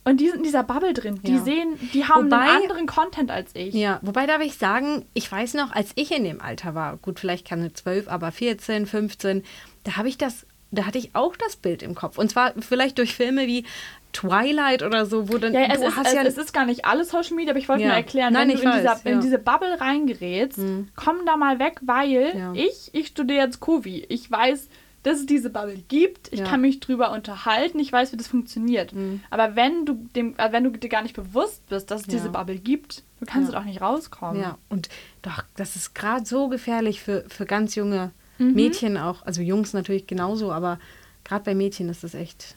[0.03, 1.19] und die sind in dieser Bubble drin.
[1.23, 1.41] Die Ja.
[1.43, 3.73] sehen, die haben Wobei- einen anderen Content als ich.
[3.73, 7.19] Ja, wobei darf ich sagen, ich weiß noch, als ich in dem Alter war, gut,
[7.19, 9.43] vielleicht keine 12, aber 14, 15,
[9.83, 12.17] da habe ich das, da hatte ich auch das Bild im Kopf.
[12.17, 13.65] Und zwar vielleicht durch Filme wie
[14.13, 17.09] Twilight oder so, wo dann Ja, es ist, es, ja es ist gar nicht alles
[17.09, 17.89] Social Media, aber ich wollte Ja.
[17.89, 19.21] nur erklären, Nein, wenn ich du in, weiß, dieser, in ja.
[19.21, 20.89] diese Bubble reingerätst, Mhm.
[20.95, 24.05] komm da mal weg, weil ich, ich studiere jetzt Kovi.
[24.09, 24.67] Ich weiß,
[25.03, 26.31] dass es diese Bubble gibt.
[26.31, 26.45] Ich Ja.
[26.45, 27.79] kann mich drüber unterhalten.
[27.79, 28.93] Ich weiß, wie das funktioniert.
[28.93, 29.21] Mhm.
[29.29, 32.13] Aber wenn du, dem, äh, wenn du dir gar nicht bewusst bist, dass es Ja.
[32.13, 33.59] diese Bubble gibt, du kannst Ja.
[33.59, 34.41] doch nicht rauskommen.
[34.41, 34.89] Ja, und
[35.21, 38.53] doch, das ist gerade so gefährlich für, für ganz junge Mhm.
[38.53, 39.25] Mädchen auch.
[39.25, 40.79] Also Jungs natürlich genauso, aber
[41.23, 42.55] gerade bei Mädchen ist das echt.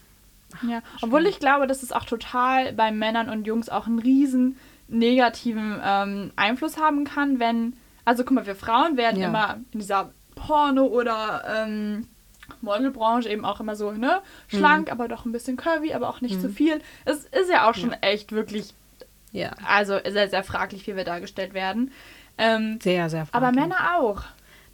[0.69, 4.57] Ja, obwohl ich glaube, dass es auch total bei Männern und Jungs auch einen riesen
[4.87, 9.29] negativen ähm, Einfluss haben kann, wenn, also guck mal, wir Frauen werden Ja.
[9.29, 12.07] immer in dieser Porno- oder ähm,
[12.63, 16.41] Modelbranche eben auch immer so, ne, schlank, aber doch ein bisschen curvy, aber auch nicht
[16.41, 16.81] zu viel.
[17.05, 18.75] Es ist ja auch schon echt wirklich,
[19.33, 21.91] Ja, also sehr, sehr fraglich, wie wir dargestellt werden.
[22.39, 23.61] Ähm, sehr, sehr aber fraglich.
[23.63, 24.23] Männer auch.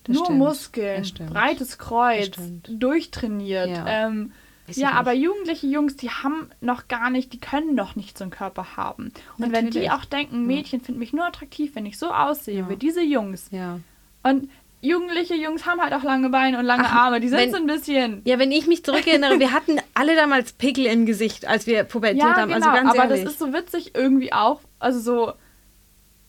[0.05, 2.31] Das Nur stimmt, Muskeln, breites Kreuz,
[2.69, 3.69] durchtrainiert.
[3.69, 4.07] Ja.
[4.07, 4.33] Ähm,
[4.69, 8.31] ja, aber jugendliche Jungs, die haben noch gar nicht, die können noch nicht so einen
[8.31, 9.13] Körper haben.
[9.37, 9.91] Und wenn die Natürlich.
[9.91, 12.69] auch denken, Mädchen finden mich nur attraktiv, wenn ich so aussehe Ja.
[12.71, 13.49] wie diese Jungs.
[13.51, 13.81] Ja.
[14.23, 14.49] Und
[14.83, 17.21] jugendliche Jungs haben halt auch lange Beine und lange Ach, Arme.
[17.21, 18.23] Die sind wenn- so ein bisschen.
[18.25, 22.23] Ja, wenn ich mich zurückerinnere, wir hatten alle damals Pickel im Gesicht, als wir pubertiert
[22.23, 22.53] Ja, haben.
[22.53, 22.67] genau.
[22.67, 23.25] Also ganz aber ehrlich.
[23.25, 25.33] das ist so witzig irgendwie auch, also so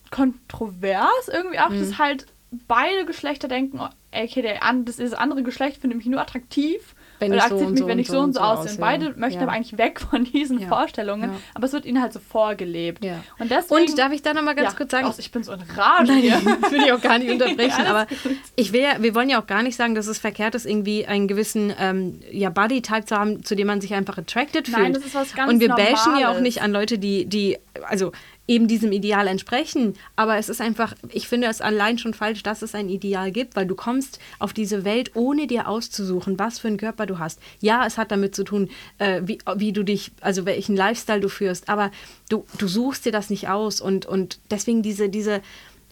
[0.10, 1.80] kontrovers irgendwie auch, Mhm.
[1.80, 2.26] dass halt
[2.68, 3.80] beide Geschlechter denken,
[4.12, 6.96] okay, der, das, das andere Geschlecht findet mich nur attraktiv.
[7.22, 8.34] Wenn oder ich so akzeptiert und mich, so wenn und ich so so und und
[8.34, 8.64] so so aussehe.
[8.64, 8.80] aussehe.
[8.80, 10.60] Beide möchten aber eigentlich weg von diesen.
[10.68, 11.32] Vorstellungen.
[11.54, 13.06] Aber es wird ihnen halt so vorgelebt.
[13.40, 13.90] Und deswegen.
[13.92, 15.06] Und darf ich da nochmal ganz kurz sagen?
[15.06, 16.42] aus, ich bin so in Rage Nein, hier.
[16.62, 18.36] das will ich auch gar nicht unterbrechen, aber gut.
[18.56, 21.06] ich will ja, wir wollen ja auch gar nicht sagen, dass es verkehrt ist, irgendwie
[21.06, 24.80] einen gewissen ähm, ja, Body-Type zu haben, zu dem man sich einfach attracted fühlt.
[24.80, 26.42] Nein, das ist was ganz Und wir bashen ja auch Normales.
[26.42, 27.58] nicht an Leute, die, die,
[27.88, 28.12] also
[28.52, 32.62] eben diesem Ideal entsprechen, aber es ist einfach, ich finde es allein schon falsch, dass
[32.62, 36.68] es ein Ideal gibt, weil du kommst auf diese Welt, ohne dir auszusuchen, was für
[36.68, 37.40] einen Körper du hast.
[37.62, 41.30] Ja, es hat damit zu tun, äh, wie, wie du dich, also welchen Lifestyle du
[41.30, 41.92] führst, aber
[42.28, 45.42] du, du suchst dir das nicht aus und, und deswegen diese, diese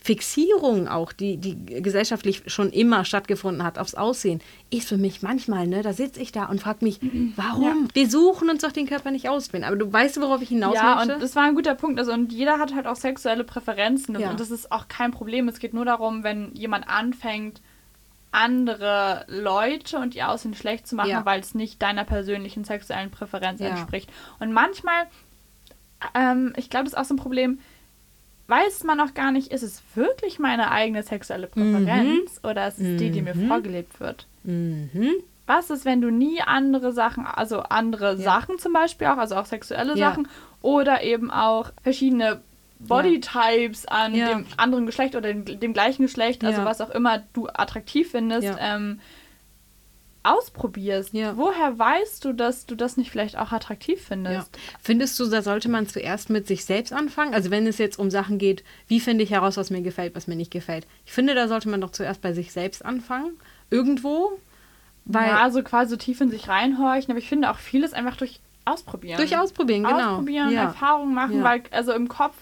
[0.01, 5.67] Fixierung auch, die, die gesellschaftlich schon immer stattgefunden hat aufs Aussehen, ist für mich manchmal,
[5.67, 6.99] ne, da sitze ich da und frage mich,
[7.35, 7.87] warum?
[7.93, 9.63] Wir suchen uns doch den Körper nicht aus, Ben.
[9.63, 11.15] Aber du weißt, worauf ich hinaus Ja, möchte?
[11.15, 11.99] und das war ein guter Punkt.
[11.99, 14.17] Also, und jeder hat halt auch sexuelle Präferenzen.
[14.19, 14.29] Ja.
[14.31, 15.47] Und das ist auch kein Problem.
[15.49, 17.61] Es geht nur darum, wenn jemand anfängt,
[18.31, 21.25] andere Leute und ihr Aussehen schlecht zu machen, Ja.
[21.25, 23.69] weil es nicht deiner persönlichen sexuellen Präferenz Ja.
[23.69, 24.09] entspricht.
[24.39, 25.07] Und manchmal,
[26.13, 27.59] ähm, ich glaube, das ist auch so ein Problem,
[28.49, 32.97] weiß man noch gar nicht, ist es wirklich meine eigene sexuelle Präferenz oder ist es
[32.97, 34.27] die, die mir vorgelebt wird?
[34.43, 35.11] mhm.
[35.45, 39.45] Was ist, wenn du nie andere Sachen, also andere Sachen zum Beispiel auch, also auch
[39.47, 40.09] sexuelle Ja.
[40.11, 40.27] Sachen
[40.61, 42.41] oder eben auch verschiedene
[42.77, 44.29] Bodytypes an Ja.
[44.29, 46.65] dem anderen Geschlecht oder dem, dem gleichen Geschlecht, also Ja.
[46.65, 48.57] was auch immer du attraktiv findest, Ja.
[48.59, 48.99] ähm,
[50.23, 51.13] ausprobierst.
[51.13, 51.37] Ja.
[51.37, 54.55] Woher weißt du, dass du das nicht vielleicht auch attraktiv findest?
[54.55, 54.61] Ja.
[54.81, 57.33] Findest du, da sollte man zuerst mit sich selbst anfangen?
[57.33, 60.27] Also wenn es jetzt um Sachen geht, wie finde ich heraus, was mir gefällt, was
[60.27, 60.85] mir nicht gefällt?
[61.05, 63.31] Ich finde, da sollte man doch zuerst bei sich selbst anfangen.
[63.69, 64.39] Irgendwo.
[65.05, 68.17] Weil ja, also quasi so tief in sich reinhorchen, aber ich finde auch vieles einfach
[68.17, 69.17] durch Ausprobieren.
[69.17, 70.11] durch Ausprobieren, genau.
[70.11, 70.63] Ausprobieren, ja.
[70.63, 72.35] Erfahrungen machen, weil also im Kopf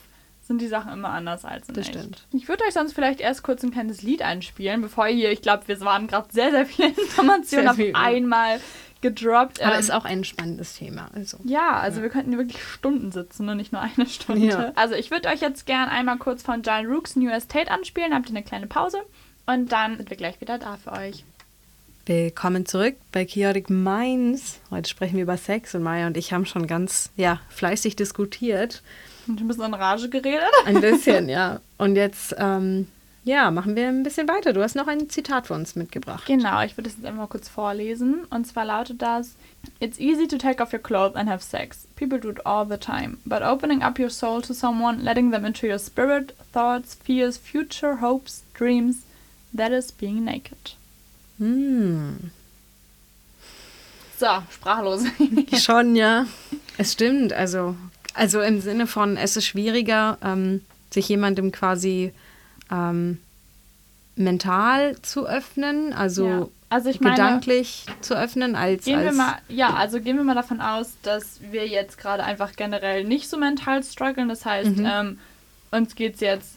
[0.47, 1.97] sind die Sachen immer anders als in Das echt.
[1.97, 2.25] stimmt.
[2.33, 5.41] Ich würde euch sonst vielleicht erst kurz ein kleines Lied einspielen, bevor ihr hier, ich
[5.41, 7.95] glaube, wir waren gerade sehr, sehr viele Informationen Sehr auf viel, ja.
[7.95, 8.60] einmal
[9.01, 9.62] gedroppt.
[9.62, 11.10] Aber Ähm, ist auch ein spannendes Thema.
[11.13, 11.38] Also.
[11.43, 14.47] ja, also wir könnten hier wirklich Stunden sitzen und nicht nur eine Stunde.
[14.47, 14.71] Ja.
[14.75, 18.29] Also ich würde euch jetzt gern einmal kurz von John Rooks New Estate anspielen, habt
[18.29, 18.99] ihr eine kleine Pause
[19.45, 21.23] und dann sind wir gleich wieder da für euch.
[22.05, 24.62] Willkommen zurück bei Chaotic Minds.
[24.71, 28.81] Heute sprechen wir über Sex und Maya und ich haben schon ganz ja, fleißig diskutiert.
[29.27, 30.51] Und ein bisschen in Rage geredet.
[30.65, 31.59] Ein bisschen, ja.
[31.77, 32.87] Und jetzt ähm,
[33.27, 34.53] ja, machen wir ein bisschen weiter.
[34.53, 36.25] Du hast noch ein Zitat für uns mitgebracht.
[36.25, 38.23] Genau, ich würde es jetzt einfach mal kurz vorlesen.
[38.29, 39.35] Und zwar lautet das:
[39.81, 41.87] It's easy to take off your clothes and have sex.
[41.97, 43.17] People do it all the time.
[43.25, 47.97] But opening up your soul to someone, letting them into your spirit, thoughts, fears, future,
[47.97, 49.03] hopes, dreams,
[49.53, 50.75] that is being naked.
[51.37, 52.31] Hm.
[54.17, 55.03] So, sprachlos.
[55.61, 56.25] Schon, ja.
[56.77, 57.33] Es stimmt.
[57.33, 57.75] Also,
[58.17, 62.13] also im Sinne von, es ist schwieriger, ähm, sich jemandem quasi
[62.71, 63.19] ähm,
[64.15, 66.47] mental zu öffnen, also Ja.
[66.69, 68.84] Also meine, gedanklich zu öffnen, als.
[68.84, 72.25] Gehen wir als mal, ja, also gehen wir mal davon aus, dass wir jetzt gerade
[72.25, 74.27] einfach generell nicht so mental strugglen.
[74.27, 74.86] Das heißt, Mhm.
[74.86, 75.19] ähm,
[75.71, 76.56] uns geht's jetzt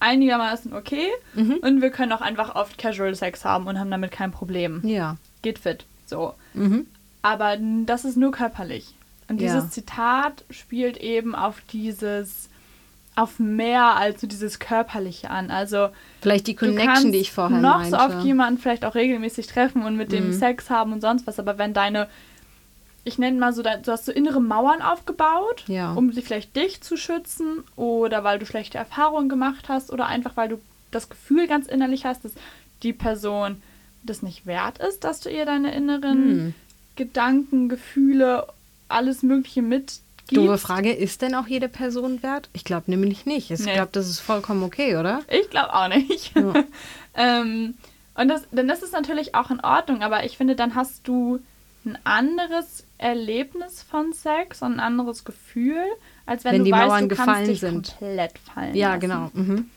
[0.00, 1.56] einigermaßen okay Mhm.
[1.60, 4.80] und wir können auch einfach oft Casual Sex haben und haben damit kein Problem.
[4.82, 5.16] Ja.
[5.42, 5.84] Geht fit.
[6.06, 6.32] So.
[6.54, 6.86] Mhm.
[7.20, 8.94] Aber das ist nur körperlich.
[9.28, 9.54] Und Ja.
[9.54, 12.48] dieses Zitat spielt eben auf dieses,
[13.16, 15.50] auf mehr als so dieses Körperliche an.
[15.50, 15.88] Also
[16.20, 17.90] Vielleicht die Connection, die ich vorher noch meinte.
[17.90, 20.32] so oft jemanden vielleicht auch regelmäßig treffen und mit dem Mhm.
[20.32, 22.08] Sex haben und sonst was, aber wenn deine,
[23.04, 25.92] ich nenne mal so, du hast so innere Mauern aufgebaut, Ja.
[25.94, 30.36] um sie vielleicht dich zu schützen oder weil du schlechte Erfahrungen gemacht hast oder einfach
[30.36, 30.60] weil du
[30.90, 32.32] das Gefühl ganz innerlich hast, dass
[32.82, 33.62] die Person
[34.02, 36.54] das nicht wert ist, dass du ihr deine inneren Hm.
[36.96, 38.46] Gedanken, Gefühle,
[38.88, 40.02] alles Mögliche mitgibst.
[40.30, 42.48] Doofe Frage, ist denn auch jede Person wert?
[42.54, 43.50] Ich glaube nämlich nicht.
[43.50, 43.74] Ich Nee.
[43.74, 45.20] glaube, das ist vollkommen okay, oder?
[45.28, 46.32] Ich glaube auch nicht.
[46.34, 46.54] Ja.
[47.14, 47.74] ähm,
[48.14, 51.40] und das, das ist natürlich auch in Ordnung, aber ich finde, dann hast du
[51.84, 55.82] ein anderes Erlebnis von Sex und ein anderes Gefühl,
[56.24, 57.94] als wenn, Wenn du die weißt, Mauern du gefallen sind.
[57.98, 59.00] komplett fallen Ja, lassen.
[59.00, 59.30] genau.
[59.34, 59.70] Mhm.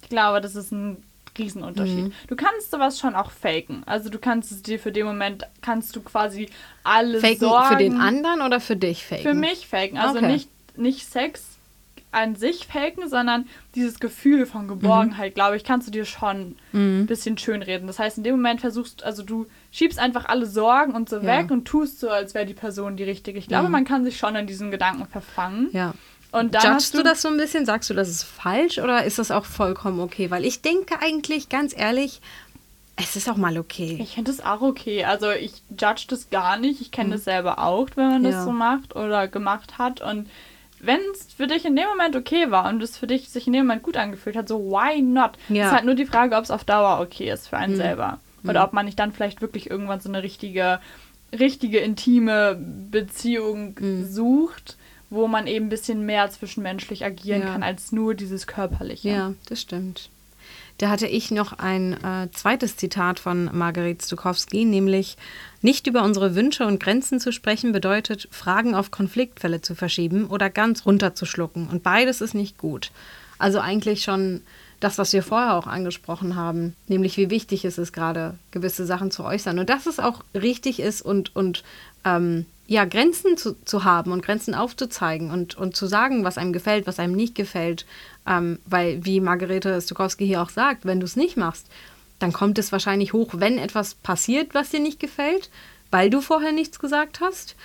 [0.00, 1.02] Ich glaube, das ist ein
[1.38, 2.04] Riesenunterschied.
[2.06, 2.12] Mhm.
[2.28, 3.82] Du kannst sowas schon auch faken.
[3.86, 6.48] Also du kannst es dir für den Moment, kannst du quasi
[6.84, 9.22] alles Faken Sorgen für den anderen oder für dich faken?
[9.22, 9.96] für mich faken.
[9.98, 10.26] Also Okay.
[10.32, 11.46] nicht, nicht Sex
[12.14, 17.00] an sich faken, sondern dieses Gefühl von Geborgenheit, glaube ich, kannst du dir schon ein
[17.02, 17.06] Mhm.
[17.06, 17.86] bisschen schönreden.
[17.86, 21.22] Das heißt, in dem Moment versuchst, also du schiebst einfach alle Sorgen und so Ja.
[21.24, 23.38] weg und tust so, als wäre die Person die richtige.
[23.38, 23.72] Ich glaube, Mhm.
[23.72, 25.70] man kann sich schon in diesen Gedanken verfangen.
[25.72, 25.94] Ja.
[26.32, 27.66] Und dann Judgst hast du das so ein bisschen?
[27.66, 30.30] Sagst du, das ist falsch oder ist das auch vollkommen okay?
[30.30, 32.20] Weil ich denke eigentlich, ganz ehrlich,
[32.96, 33.98] es ist auch mal okay.
[34.02, 35.04] Ich finde das auch okay.
[35.04, 36.80] Also ich judge das gar nicht.
[36.80, 38.38] Ich kenne das selber auch, wenn man das Mhm.
[38.38, 38.44] Ja.
[38.44, 40.00] so macht oder gemacht hat.
[40.00, 40.28] Und
[40.80, 43.52] wenn es für dich in dem Moment okay war und es für dich sich in
[43.52, 45.32] dem Moment gut angefühlt hat, so why not?
[45.48, 45.66] Ja.
[45.66, 47.78] ist halt nur die Frage, ob es auf Dauer okay ist für einen Mhm.
[47.78, 48.18] selber.
[48.44, 50.80] Oder ob man nicht dann vielleicht wirklich irgendwann so eine richtige,
[51.38, 52.56] richtige intime
[52.90, 54.06] Beziehung Mhm.
[54.10, 54.76] sucht,
[55.12, 57.48] wo man eben ein bisschen mehr zwischenmenschlich agieren Ja.
[57.52, 59.10] kann als nur dieses Körperliche.
[59.10, 60.08] Ja, das stimmt.
[60.78, 65.16] Da hatte ich noch ein äh, zweites Zitat von Margaret Stukowski, nämlich
[65.60, 70.48] nicht über unsere Wünsche und Grenzen zu sprechen bedeutet, Fragen auf Konfliktfälle zu verschieben oder
[70.48, 71.68] ganz runterzuschlucken.
[71.68, 72.90] Und beides ist nicht gut.
[73.38, 74.40] Also eigentlich schon
[74.80, 79.10] das, was wir vorher auch angesprochen haben, nämlich wie wichtig es ist, gerade gewisse Sachen
[79.10, 79.58] zu äußern.
[79.58, 81.62] Und dass es auch richtig ist und, und
[82.04, 86.52] ähm, ja, Grenzen zu, zu haben und Grenzen aufzuzeigen und, und zu sagen, was einem
[86.52, 87.86] gefällt, was einem nicht gefällt.
[88.26, 91.66] Ähm, weil, wie Margarete Stokowski hier auch sagt, wenn du es nicht machst,
[92.20, 95.50] dann kommt es wahrscheinlich hoch, wenn etwas passiert, was dir nicht gefällt,
[95.90, 97.56] weil du vorher nichts gesagt hast.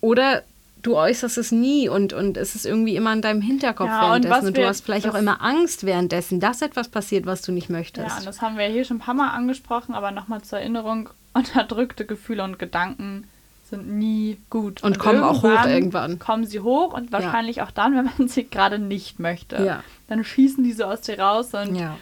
[0.00, 0.42] Oder
[0.82, 4.24] du äußerst es nie und, und es ist irgendwie immer in deinem Hinterkopf Ja, und
[4.24, 4.30] währenddessen.
[4.32, 7.68] was Und, du hast vielleicht auch immer Angst währenddessen, dass etwas passiert, was du nicht
[7.68, 8.08] möchtest.
[8.08, 11.10] Ja, und das haben wir hier schon ein paar Mal angesprochen, aber nochmal zur Erinnerung,
[11.34, 13.28] unterdrückte Gefühle und Gedanken
[13.70, 14.82] sind nie gut.
[14.82, 16.18] Und kommen auch hoch irgendwann.
[16.18, 19.62] Kommen sie hoch und wahrscheinlich auch dann, wenn man sie gerade nicht möchte.
[19.64, 19.82] Ja.
[20.08, 21.96] Dann schießen die so aus dir raus und ja.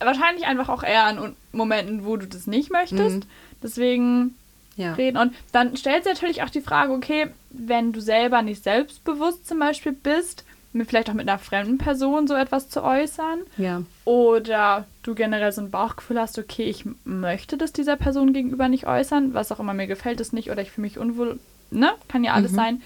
[0.00, 3.24] wahrscheinlich einfach auch eher an Momenten, wo du das nicht möchtest.
[3.24, 3.28] Mhm.
[3.62, 4.34] Deswegen
[4.76, 4.94] Ja.
[4.94, 5.16] reden.
[5.16, 9.60] Und dann stellt sich natürlich auch die Frage, okay, wenn du selber nicht selbstbewusst zum
[9.60, 13.40] Beispiel bist, mit, vielleicht auch mit einer fremden Person so etwas zu äußern.
[13.56, 13.82] Ja.
[14.04, 18.86] Oder du generell so ein Bauchgefühl hast, okay, ich möchte das dieser Person gegenüber nicht
[18.86, 21.38] äußern, was auch immer mir gefällt es nicht oder ich fühle mich unwohl,
[21.70, 21.90] ne?
[22.08, 22.56] Kann ja alles Mhm.
[22.56, 22.82] sein.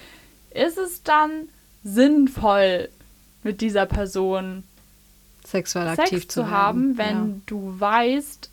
[0.53, 1.29] Ist es dann
[1.83, 2.89] sinnvoll,
[3.43, 4.63] mit dieser Person
[5.45, 8.49] Sexuell Sex aktiv zu zu haben, wenn Ja, du weißt,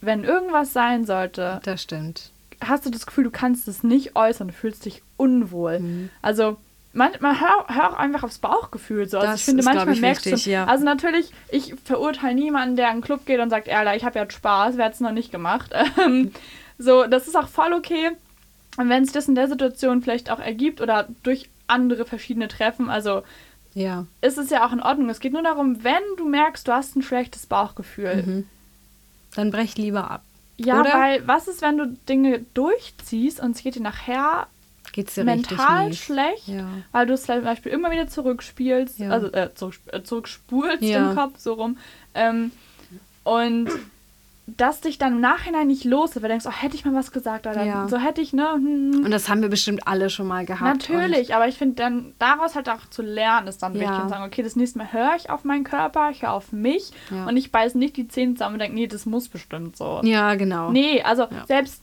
[0.00, 2.30] wenn irgendwas sein sollte, das stimmt.
[2.60, 5.80] hast du das Gefühl, du kannst es nicht äußern, du fühlst dich unwohl.
[5.80, 6.10] Mhm.
[6.22, 6.56] Also
[6.94, 9.18] manchmal hör, hör auch einfach aufs Bauchgefühl so.
[9.18, 10.50] Also Das ich finde, ist, manchmal ich, merkst wichtig, du.
[10.50, 10.64] ja.
[10.64, 14.18] Also natürlich, ich verurteile niemanden, der in einen Club geht und sagt, Erla, ich habe
[14.18, 15.72] jetzt Spaß, wer hat es noch nicht gemacht.
[16.04, 16.32] Ähm,
[16.78, 18.10] so, das ist auch voll okay.
[18.76, 22.90] Und wenn es das in der Situation vielleicht auch ergibt oder durch andere verschiedene Treffen,
[22.90, 23.22] also
[23.74, 24.06] Ja.
[24.22, 25.08] ist es ja auch in Ordnung.
[25.08, 28.22] Es geht nur darum, wenn du merkst, du hast ein schlechtes Bauchgefühl.
[28.26, 28.46] Mhm.
[29.36, 30.22] Dann brech lieber ab.
[30.56, 30.92] Ja, Oder?
[30.92, 34.46] weil was ist, wenn du Dinge durchziehst und es geht dir nachher
[34.94, 36.68] Geht's dir mental schlecht, Ja.
[36.92, 39.10] weil du es zum Beispiel immer wieder zurückspielst, Ja.
[39.10, 41.10] also äh, zurück, äh, zurückspulst Ja.
[41.10, 41.76] im Kopf, so rum.
[42.14, 42.52] Ähm,
[43.24, 43.68] und
[44.46, 46.94] das dich dann im Nachhinein nicht los ist, weil du denkst, oh, hätte ich mal
[46.94, 47.88] was gesagt oder Ja.
[47.88, 48.46] so hätte ich, ne?
[48.54, 49.04] hm, hm.
[49.06, 50.88] Und das haben wir bestimmt alle schon mal gehabt.
[50.90, 54.02] Natürlich, aber ich finde dann daraus halt auch zu lernen ist dann wichtig Ja.
[54.02, 56.92] und sagen, okay, das nächste Mal höre ich auf meinen Körper, ich höre auf mich
[57.10, 57.24] Ja.
[57.26, 60.00] und ich beiß nicht die Zähne zusammen und denke, nee, das muss bestimmt so.
[60.04, 60.70] Ja, genau.
[60.70, 61.82] Nee, also selbst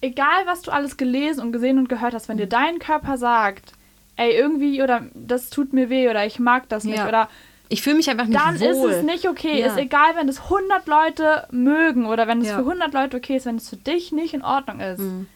[0.00, 2.50] egal, was du alles gelesen und gesehen und gehört hast, wenn dir Mhm.
[2.50, 3.72] dein Körper sagt,
[4.16, 7.08] ey, irgendwie oder das tut mir weh oder ich mag das nicht Ja.
[7.08, 7.28] oder
[7.68, 8.90] Ich fühle mich einfach nicht dann wohl.
[8.90, 9.60] ist es nicht okay.
[9.60, 9.66] Ja.
[9.66, 12.56] Ist egal, wenn es 100 Leute mögen oder wenn es Ja.
[12.58, 15.26] für 100 Leute okay ist, wenn es für dich nicht in Ordnung ist, Mhm.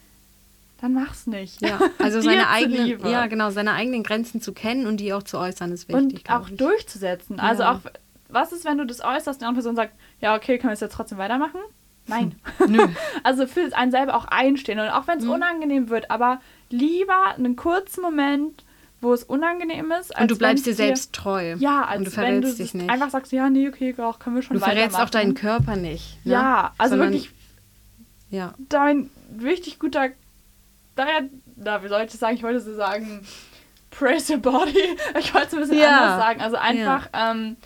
[0.81, 1.61] dann mach's nicht.
[1.61, 5.39] Ja, also seine eigenen, ja, genau, seine eigenen Grenzen zu kennen und die auch zu
[5.39, 6.25] äußern, ist wichtig.
[6.29, 6.57] und auch ich.
[6.57, 7.39] durchzusetzen.
[7.39, 7.81] Also auch,
[8.29, 10.75] was ist, wenn du das äußerst und die andere Person sagt, ja, okay, können wir
[10.75, 11.61] es jetzt trotzdem weitermachen?
[12.07, 12.35] Nein.
[12.69, 12.87] Nö.
[13.23, 14.79] also für einen selber auch einstehen.
[14.81, 15.25] Und auch wenn Mhm.
[15.25, 18.65] es unangenehm wird, aber lieber einen kurzen Moment,
[19.01, 20.17] wo es unangenehm ist.
[20.19, 21.55] Und du bleibst dir selbst treu.
[21.59, 22.91] Ja, als und du wenn du verrätst dich nicht.
[22.91, 26.25] einfach sagst, ja, nee, okay, auch können wir schon du verrätst auch deinen Körper nicht.
[26.25, 26.33] Ne?
[26.33, 27.31] Ja, also Sondern- wirklich
[28.31, 28.55] Ja.
[28.69, 29.11] dein
[29.43, 30.09] richtig guter,
[30.95, 31.23] daher,
[31.57, 32.37] na, wie soll ich das sagen?
[32.37, 33.27] Ich wollte so sagen,
[33.91, 34.97] praise your body.
[35.19, 35.89] Ich wollte es ein bisschen Ja.
[35.99, 36.41] anders sagen.
[36.41, 37.57] Also einfach, ähm,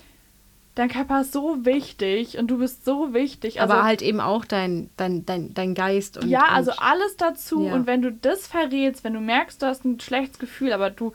[0.77, 3.61] dein Körper ist so wichtig und du bist so wichtig.
[3.61, 6.29] Also, aber halt eben auch dein, dein, dein, dein Geist und.
[6.29, 7.67] ja, also und, alles dazu.
[7.67, 7.75] Ja.
[7.75, 11.13] Und wenn du das verrätst, wenn du merkst, du hast ein schlechtes Gefühl, aber du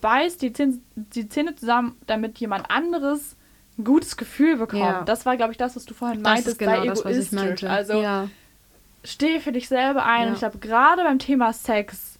[0.00, 3.34] beißt die Zähne, die Zähne zusammen, damit jemand anderes
[3.78, 4.82] ein gutes Gefühl bekommt.
[4.82, 5.02] Ja.
[5.04, 7.32] Das war, glaube ich, das, was du vorhin das meintest, ist genau das, was ich
[7.32, 7.70] meinte.
[7.70, 8.28] Also ja,
[9.04, 10.28] steh für dich selber ein.
[10.28, 12.18] Und ich glaube, gerade beim Thema Sex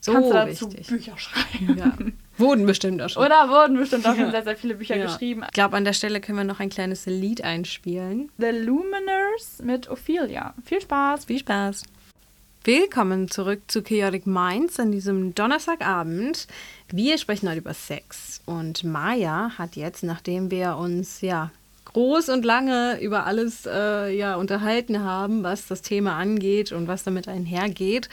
[0.00, 0.88] so kannst du dazu wichtig.
[0.88, 1.78] Bücher schreiben.
[1.78, 1.92] Ja.
[2.38, 3.24] Wurden bestimmt auch schon.
[3.24, 4.22] Oder wurden bestimmt auch Ja.
[4.22, 5.06] schon sehr, sehr viele Bücher Ja.
[5.06, 5.42] geschrieben.
[5.46, 8.30] Ich glaube, an der Stelle können wir noch ein kleines Lied einspielen.
[8.38, 10.54] The Luminers mit Ophelia.
[10.64, 11.26] Viel Spaß.
[11.26, 11.84] Viel Spaß.
[12.64, 16.46] Willkommen zurück zu Chaotic Minds an diesem Donnerstagabend.
[16.90, 18.40] Wir sprechen heute über Sex.
[18.46, 21.50] Und Maya hat jetzt, nachdem wir uns ja
[21.84, 27.04] groß und lange über alles äh, ja, unterhalten haben, was das Thema angeht und was
[27.04, 28.08] damit einhergeht,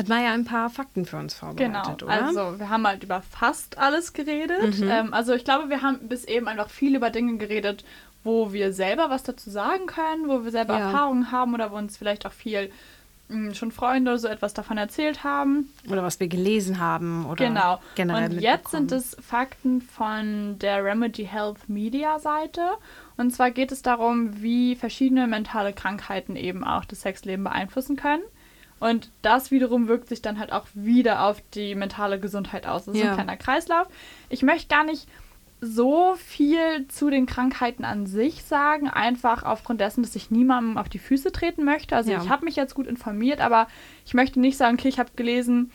[0.00, 1.52] hat Maya ein paar Fakten für uns Genau.
[1.52, 2.12] vorbereitet, oder?
[2.26, 4.80] Also, wir haben halt über fast alles geredet.
[4.80, 4.90] Mhm.
[4.90, 7.84] Ähm, also, ich glaube, wir haben bis eben einfach viel über Dinge geredet,
[8.24, 10.86] wo wir selber was dazu sagen können, wo wir selber Ja.
[10.86, 12.70] Erfahrungen haben oder wo uns vielleicht auch viel
[13.28, 15.72] mh, schon Freunde oder so etwas davon erzählt haben.
[15.88, 17.78] oder was wir gelesen haben oder Genau.
[17.94, 22.62] generell und jetzt sind es Fakten von der Remedy Health Media Seite.
[23.16, 28.22] Und zwar geht es darum, wie verschiedene mentale Krankheiten eben auch das Sexleben beeinflussen können.
[28.80, 32.86] Und das wiederum wirkt sich dann halt auch wieder auf die mentale Gesundheit aus.
[32.86, 33.10] Das ist Ja.
[33.10, 33.86] ein kleiner Kreislauf.
[34.30, 35.06] Ich möchte gar nicht
[35.60, 40.88] so viel zu den Krankheiten an sich sagen, einfach aufgrund dessen, dass ich niemandem auf
[40.88, 41.94] die Füße treten möchte.
[41.94, 42.22] Also Ja.
[42.22, 43.68] ich habe mich jetzt gut informiert, aber
[44.06, 45.70] ich möchte nicht sagen, okay, ich habe gelesen,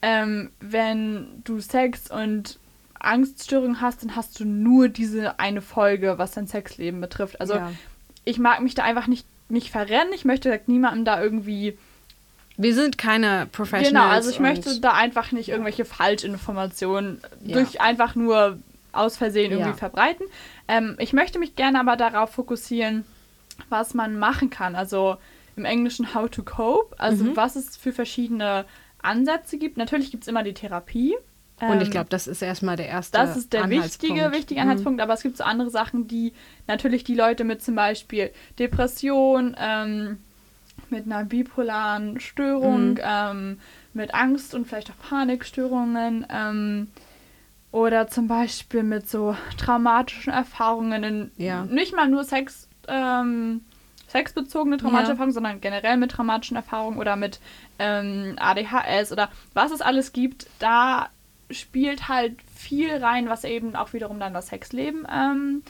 [0.00, 2.58] ähm, wenn du Sex und
[2.98, 7.38] Angststörungen hast, dann hast du nur diese eine Folge, was dein Sexleben betrifft.
[7.40, 7.72] Also ja.
[8.24, 10.14] ich mag mich da einfach nicht, nicht verrennen.
[10.14, 11.76] Ich möchte halt niemandem da irgendwie.
[12.56, 13.90] Wir sind keine Professionals.
[13.90, 17.54] Genau, also ich möchte da einfach nicht irgendwelche Falschinformationen Ja.
[17.54, 18.58] durch einfach nur
[18.92, 19.76] aus Versehen irgendwie Ja.
[19.76, 20.26] verbreiten.
[20.68, 23.04] Ähm, ich möchte mich gerne aber darauf fokussieren,
[23.68, 24.74] was man machen kann.
[24.74, 25.16] Also
[25.56, 27.36] im Englischen How to Cope, also Mhm.
[27.36, 28.64] was es für verschiedene
[29.02, 29.76] Ansätze gibt.
[29.76, 31.14] Natürlich gibt es immer die Therapie.
[31.60, 34.34] Und ich Ähm, glaube, das ist erstmal der erste das ist der wichtige, Anhaltspunkt.
[34.36, 34.62] wichtige Mhm.
[34.62, 36.34] Anhaltspunkt, aber es gibt so andere Sachen, die
[36.66, 40.18] natürlich die Leute mit zum Beispiel Depression, ähm,
[40.90, 43.00] mit einer bipolaren Störung, Mhm.
[43.02, 43.60] ähm,
[43.94, 46.88] mit Angst und vielleicht auch Panikstörungen ähm,
[47.72, 51.64] oder zum Beispiel mit so traumatischen Erfahrungen, in, Ja.
[51.64, 53.62] nicht mal nur Sex, ähm,
[54.08, 55.12] sexbezogene traumatische Ja.
[55.14, 57.40] Erfahrungen, sondern generell mit traumatischen Erfahrungen oder mit
[57.78, 61.08] ähm, ADHS oder was es alles gibt, da
[61.50, 65.62] spielt halt viel rein, was eben auch wiederum dann das Sexleben ähm,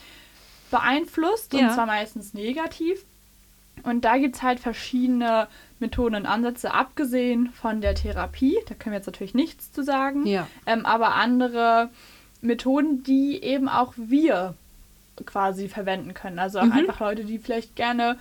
[0.70, 1.52] beeinflusst.
[1.52, 1.68] Ja.
[1.68, 3.04] Und zwar meistens negativ.
[3.82, 5.48] Und da gibt es halt verschiedene
[5.78, 8.56] Methoden und Ansätze, abgesehen von der Therapie.
[8.68, 10.26] Da können wir jetzt natürlich nichts zu sagen.
[10.26, 10.46] Ja.
[10.66, 11.90] Ähm, aber andere
[12.40, 14.54] Methoden, die eben auch wir
[15.24, 16.38] quasi verwenden können.
[16.38, 16.72] Also auch Mhm.
[16.72, 18.18] einfach Leute, die vielleicht gerne ein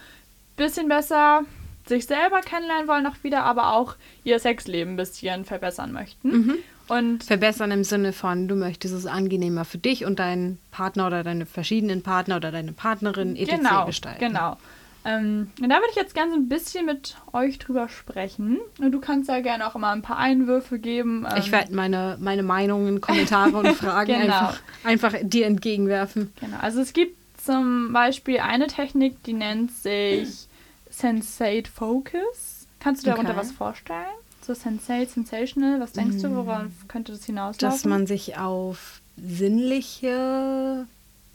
[0.55, 1.41] bisschen besser
[1.87, 6.29] sich selber kennenlernen wollen, auch wieder, aber auch ihr Sexleben ein bisschen verbessern möchten.
[6.31, 6.55] Mhm.
[6.87, 11.23] Und Verbessern im Sinne von, du möchtest es angenehmer für dich und deinen Partner oder
[11.23, 13.55] deine verschiedenen Partner oder deine Partnerin etc.
[13.57, 14.19] genau, gestalten.
[14.19, 14.57] genau.
[15.05, 18.57] Ähm, und da würde ich jetzt gerne so ein bisschen mit euch drüber sprechen.
[18.79, 21.25] Und du kannst ja gerne auch immer ein paar Einwürfe geben.
[21.29, 24.23] Ähm, Ich werde meine, meine Meinungen, Kommentare und Fragen Genau.
[24.23, 26.33] einfach, einfach dir entgegenwerfen.
[26.39, 30.47] Genau, also es gibt zum Beispiel eine Technik, die nennt sich
[30.89, 32.65] Sensate Focus.
[32.79, 33.39] Kannst du darunter Okay.
[33.39, 34.05] was vorstellen?
[34.41, 37.59] So Sensate, Sensational, was denkst du, worauf könnte das hinauslaufen?
[37.77, 40.87] Dass man sich auf sinnliche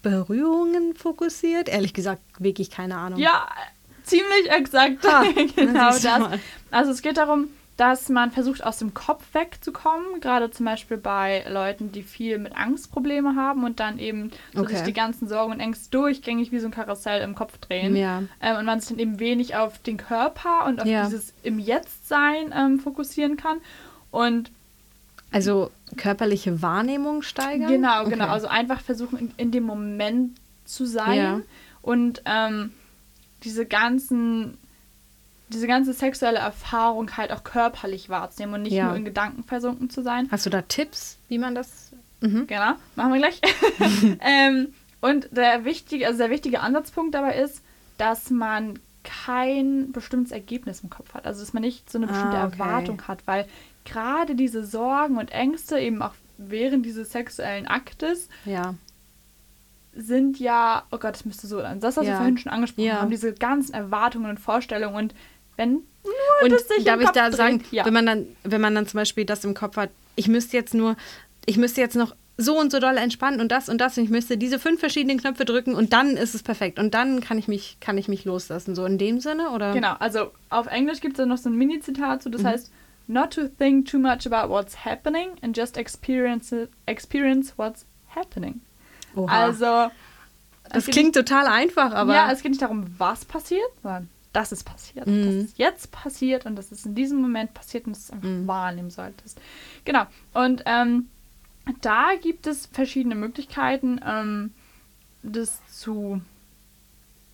[0.02, 1.68] Berührungen fokussiert.
[1.68, 3.18] Ehrlich gesagt, wirklich keine Ahnung.
[3.18, 3.48] Ja,
[4.04, 5.06] ziemlich exakt.
[5.06, 5.24] Ha,
[5.56, 6.02] genau das.
[6.04, 6.38] mal.
[6.70, 10.20] Also es geht darum, dass man versucht, aus dem Kopf wegzukommen.
[10.20, 14.74] Gerade zum Beispiel bei Leuten, die viel mit Angstprobleme haben und dann eben so Okay.
[14.76, 17.96] sich die ganzen Sorgen und Ängste durchgängig wie so ein Karussell im Kopf drehen.
[17.96, 18.22] Ja.
[18.42, 21.04] Ähm, und man sich dann eben wenig auf den Körper und auf Ja.
[21.06, 23.58] dieses im Jetzt-Sein ähm, fokussieren kann.
[24.10, 24.50] Und
[25.32, 27.68] Also körperliche Wahrnehmung steigern?
[27.70, 28.10] Genau, Okay.
[28.10, 28.28] genau.
[28.28, 31.40] Also einfach versuchen, in, in dem Moment zu sein Ja.
[31.82, 32.72] und ähm,
[33.44, 34.58] diese ganzen,
[35.48, 38.88] diese ganze sexuelle Erfahrung halt auch körperlich wahrzunehmen und nicht Ja.
[38.88, 40.28] nur in Gedanken versunken zu sein.
[40.30, 41.92] Hast du da Tipps, wie man das.
[42.20, 42.46] Mhm.
[42.46, 43.40] Genau, machen wir gleich.
[44.20, 47.62] ähm, und der wichtige, also der wichtige Ansatzpunkt dabei ist,
[47.98, 51.26] dass man kein bestimmtes Ergebnis im Kopf hat.
[51.26, 52.58] Also dass man nicht so eine bestimmte Ah, okay.
[52.60, 53.46] Erwartung hat, weil
[53.90, 58.74] gerade diese Sorgen und Ängste eben auch während dieses sexuellen Aktes Ja.
[59.92, 61.80] sind ja, oh Gott, das müsste so sein.
[61.80, 62.16] Das, was wir Ja.
[62.18, 63.00] vorhin schon angesprochen Ja.
[63.00, 65.14] haben, diese ganzen Erwartungen und Vorstellungen und
[65.56, 65.82] wenn nur
[66.44, 67.84] Und das sich darf ich da dreht, sagen, ja.
[67.84, 70.72] wenn man dann, wenn man dann zum Beispiel das im Kopf hat, ich müsste jetzt
[70.74, 70.96] nur,
[71.44, 74.10] ich müsste jetzt noch so und so doll entspannen und das und das und ich
[74.10, 77.48] müsste diese fünf verschiedenen Knöpfe drücken und dann ist es perfekt und dann kann ich
[77.48, 78.74] mich, kann ich mich loslassen.
[78.74, 79.74] So in dem Sinne oder?
[79.74, 82.32] Genau, also auf Englisch gibt es da noch so ein Mini-Zitat zu, Mhm.
[82.32, 82.72] das heißt,
[83.10, 87.84] not to think too much about what's happening and just experience, it- experience what's
[88.14, 88.60] happening.
[89.16, 89.26] Oha.
[89.46, 89.90] Also,
[90.70, 94.62] das klingt total einfach, aber ja, es geht nicht darum, was passiert, sondern dass es
[94.62, 95.06] passiert.
[95.08, 95.24] Mhm.
[95.24, 98.16] Dass es jetzt passiert und dass es in diesem Moment passiert und dass du es
[98.16, 98.46] einfach Mhm.
[98.46, 99.40] wahrnehmen solltest.
[99.84, 100.04] Genau.
[100.32, 101.08] Und ähm,
[101.80, 104.52] da gibt es verschiedene Möglichkeiten, ähm,
[105.24, 106.20] das zu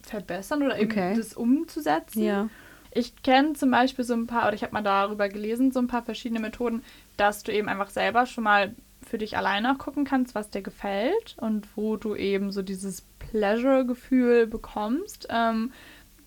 [0.03, 1.15] verbessern oder eben Okay.
[1.17, 2.23] das umzusetzen.
[2.23, 2.49] ja.
[2.97, 5.87] Ich kenne zum Beispiel so ein paar, oder ich habe mal darüber gelesen, so ein
[5.87, 6.83] paar verschiedene Methoden,
[7.17, 8.75] dass du eben einfach selber schon mal
[9.07, 13.03] für dich alleine auch gucken kannst, was dir gefällt und wo du eben so dieses
[13.19, 15.29] Pleasure-Gefühl bekommst.
[15.31, 15.73] Ähm,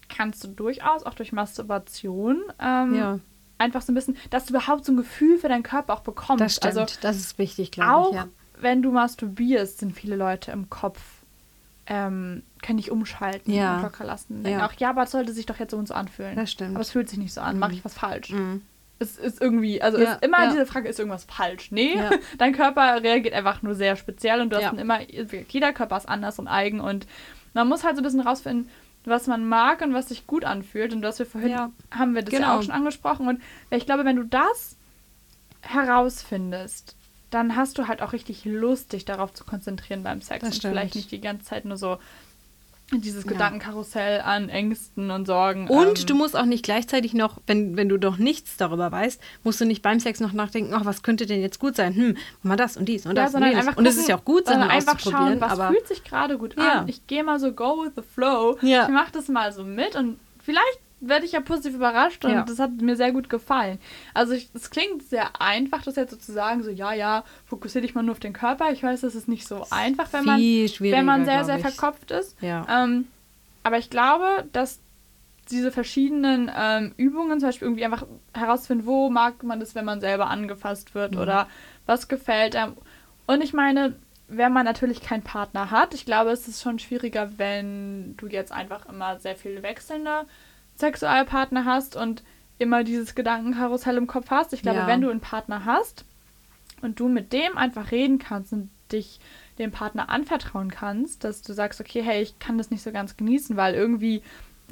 [0.08, 3.20] kannst du durchaus auch durch Masturbation ähm, Ja,
[3.58, 6.42] einfach so ein bisschen, dass du überhaupt so ein Gefühl für deinen Körper auch bekommst.
[6.42, 6.78] das stimmt.
[6.78, 8.16] Also das ist wichtig, glaube auch ich.
[8.16, 8.28] Ja.
[8.60, 11.00] wenn du masturbierst, sind viele Leute im Kopf,
[11.90, 13.78] ähm, können nicht umschalten Ja.
[13.78, 14.46] und locker lassen.
[14.46, 14.66] Ja.
[14.66, 16.36] auch, ja, aber es sollte sich doch jetzt so und so anfühlen.
[16.36, 16.72] Das stimmt.
[16.76, 17.56] Aber es fühlt sich nicht so an.
[17.56, 17.60] Mhm.
[17.60, 18.30] Mache ich was falsch?
[18.32, 18.62] Mhm.
[19.00, 20.52] Es ist irgendwie, also Ja, ist immer ja.
[20.52, 21.72] diese Frage, ist irgendwas falsch?
[21.72, 22.12] Nee, Ja.
[22.38, 24.64] dein Körper reagiert einfach nur sehr speziell und du Ja.
[24.64, 27.08] hast dann immer, jeder Körper ist anders und eigen und
[27.54, 28.70] man muss halt so ein bisschen rausfinden,
[29.06, 31.72] was man mag und was sich gut anfühlt und was wir vorhin Ja.
[31.92, 32.58] haben wir das ja Genau.
[32.58, 34.76] auch schon angesprochen und ich glaube, wenn du das
[35.62, 36.96] herausfindest,
[37.32, 40.56] dann hast du halt auch richtig Lust, dich darauf zu konzentrieren beim Sex Das und
[40.56, 40.74] stimmt.
[40.74, 41.98] vielleicht nicht die ganze Zeit nur so
[42.92, 43.32] dieses Ja.
[43.34, 45.68] Gedankenkarussell an Ängsten und Sorgen.
[45.68, 49.22] Und ähm, du musst auch nicht gleichzeitig noch, wenn, wenn du doch nichts darüber weißt,
[49.44, 51.94] musst du nicht beim Sex noch nachdenken, ach, was könnte denn jetzt gut sein?
[51.94, 53.68] Hm, mach mal das und dies und ja, das und jenes.
[53.76, 56.80] Und es ist ja auch gut, sondern einfach schauen, was fühlt sich gerade gut Ja.
[56.80, 56.88] an.
[56.88, 58.58] Ich gehe mal so go with the flow.
[58.60, 62.44] Ich mache das mal so mit und vielleicht werde ich ja positiv überrascht und Ja.
[62.44, 63.80] das hat mir sehr gut gefallen.
[64.14, 68.14] Also es klingt sehr einfach, das jetzt sozusagen so, ja, ja, fokussiere dich mal nur
[68.14, 68.72] auf den Körper.
[68.72, 72.36] Ich weiß, das ist nicht so einfach, wenn man, wenn man sehr, sehr verkopft ist.
[72.42, 72.66] Ja.
[72.70, 73.08] Ähm,
[73.64, 74.80] aber ich glaube, dass
[75.50, 80.00] diese verschiedenen ähm, Übungen, zum Beispiel irgendwie einfach herausfinden, wo mag man das, wenn man
[80.00, 81.22] selber angefasst wird Mhm.
[81.22, 81.48] oder
[81.86, 82.74] was gefällt einem.
[83.26, 83.96] Und ich meine,
[84.28, 88.52] wenn man natürlich keinen Partner hat, ich glaube, es ist schon schwieriger, wenn du jetzt
[88.52, 90.26] einfach immer sehr viel wechselnde
[90.80, 92.24] Sexualpartner hast und
[92.58, 94.54] immer dieses Gedankenkarussell im Kopf hast.
[94.54, 94.88] Ich glaube, Ja.
[94.88, 96.06] wenn du einen Partner hast
[96.82, 99.20] und du mit dem einfach reden kannst und dich
[99.60, 103.18] dem Partner anvertrauen kannst, dass du sagst, okay, hey, ich kann das nicht so ganz
[103.18, 104.22] genießen, weil irgendwie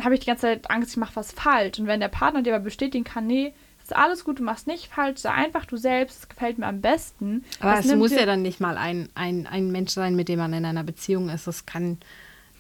[0.04, 1.80] habe ich die ganze Zeit Angst, ich mache was falsch.
[1.80, 3.54] Und wenn der Partner dir aber bestätigen kann, nee,
[3.84, 6.82] ist alles gut, du machst nicht falsch, sei einfach du selbst, es gefällt mir am
[6.82, 7.44] besten.
[7.60, 10.40] Aber Das es muss ja dann nicht mal ein, ein, ein Mensch sein, mit dem
[10.40, 11.48] man in einer Beziehung ist.
[11.48, 11.98] Das kann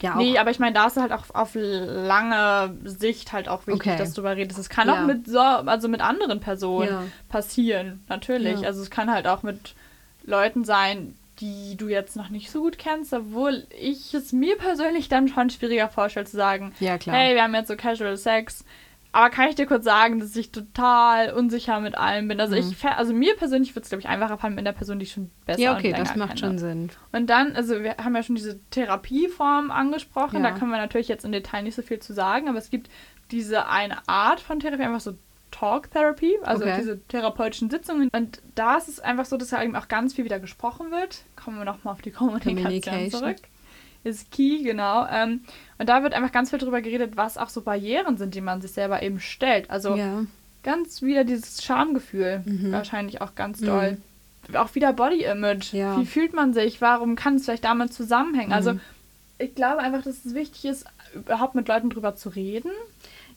[0.01, 0.17] ja auch.
[0.17, 3.97] Nee, aber ich meine, da ist halt auch auf lange Sicht halt auch wichtig, Okay.
[3.97, 4.59] dass du darüber redest.
[4.59, 5.01] Es kann Ja.
[5.01, 7.03] auch mit so, also mit anderen Personen Ja.
[7.29, 8.61] passieren, natürlich.
[8.61, 8.67] Ja.
[8.67, 9.75] Also es kann halt auch mit
[10.23, 15.07] Leuten sein, die du jetzt noch nicht so gut kennst, obwohl ich es mir persönlich
[15.07, 17.15] dann schon schwieriger vorstelle zu sagen, Ja, klar.
[17.15, 18.65] hey, wir haben jetzt so Casual Sex,
[19.17, 22.39] aber kann ich dir kurz sagen, dass ich total unsicher mit allem bin.
[22.39, 22.61] Also Mhm.
[22.71, 25.11] ich, also mir persönlich wird es, glaube ich, einfacher fallen mit einer Person, die ich
[25.11, 26.39] schon besser ja, okay, das macht kenne.
[26.39, 26.89] schon Sinn.
[27.11, 30.51] Und dann, also wir haben ja schon diese Therapieform angesprochen, Ja.
[30.51, 32.89] da können wir natürlich jetzt im Detail nicht so viel zu sagen, aber es gibt
[33.31, 35.13] diese eine Art von Therapie, einfach so
[35.49, 36.75] Talk Therapy, also Okay.
[36.77, 38.09] diese therapeutischen Sitzungen.
[38.13, 41.23] Und da ist es einfach so, dass da eben auch ganz viel wieder gesprochen wird.
[41.41, 43.37] Kommen wir nochmal auf die Kommunikation zurück.
[44.07, 45.05] Ist key, genau.
[45.11, 45.41] Ähm,
[45.77, 48.61] und da wird einfach ganz viel darüber geredet, was auch so Barrieren sind, die man
[48.61, 49.69] sich selber eben stellt.
[49.69, 50.23] Also ja.
[50.63, 52.71] ganz wieder dieses Schamgefühl, Mhm.
[52.71, 53.97] wahrscheinlich auch ganz doll.
[54.53, 55.73] Auch wieder Body Image.
[55.73, 55.99] Ja.
[55.99, 56.79] Wie fühlt man sich?
[56.79, 58.53] Warum kann es vielleicht damit zusammenhängen?
[58.53, 58.79] Also Mhm.
[59.39, 62.71] ich glaube einfach, dass es wichtig ist, überhaupt mit Leuten drüber zu reden.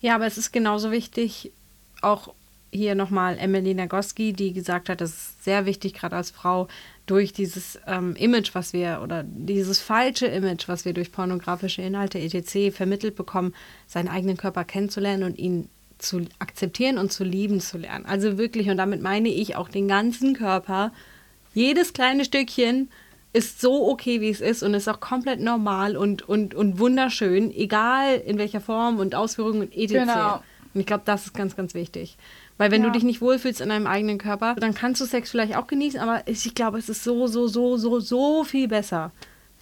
[0.00, 1.50] Ja, aber es ist genauso wichtig,
[2.00, 2.32] auch
[2.72, 6.68] hier nochmal Emily Nagoski, die gesagt hat, es ist sehr wichtig, gerade als Frau,
[7.10, 12.20] durch dieses ähm, Image, was wir, oder dieses falsche Image, was wir durch pornografische Inhalte
[12.20, 12.72] etc.
[12.72, 13.52] vermittelt bekommen,
[13.88, 18.06] seinen eigenen Körper kennenzulernen und ihn zu akzeptieren und zu lieben zu lernen.
[18.06, 20.92] Also wirklich, und damit meine ich auch den ganzen Körper,
[21.52, 22.90] jedes kleine Stückchen
[23.32, 27.50] ist so okay, wie es ist und ist auch komplett normal und, und, und wunderschön,
[27.52, 29.92] egal in welcher Form und Ausführung und etc.
[29.92, 30.34] Genau.
[30.74, 32.16] Und ich glaube, das ist ganz, ganz wichtig.
[32.60, 32.88] Weil wenn Ja.
[32.88, 35.98] du dich nicht wohlfühlst in deinem eigenen Körper, dann kannst du Sex vielleicht auch genießen,
[35.98, 39.12] aber ich glaube, es ist so, so, so, so, so viel besser,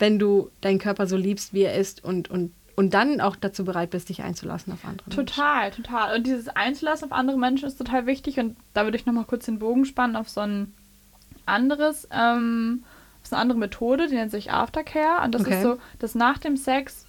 [0.01, 3.65] wenn du deinen Körper so liebst, wie er ist und, und, und dann auch dazu
[3.65, 5.27] bereit bist, dich einzulassen auf andere Menschen.
[5.27, 6.17] Total, total.
[6.17, 8.41] Und dieses Einzulassen auf andere Menschen ist total wichtig.
[8.41, 10.75] Und da würde ich nochmal kurz den Bogen spannen auf so ein
[11.47, 12.83] anderes, ähm,
[13.23, 15.25] auf so eine andere Methode, die nennt sich Aftercare.
[15.25, 15.55] Und das Okay.
[15.55, 17.07] ist so, dass nach dem Sex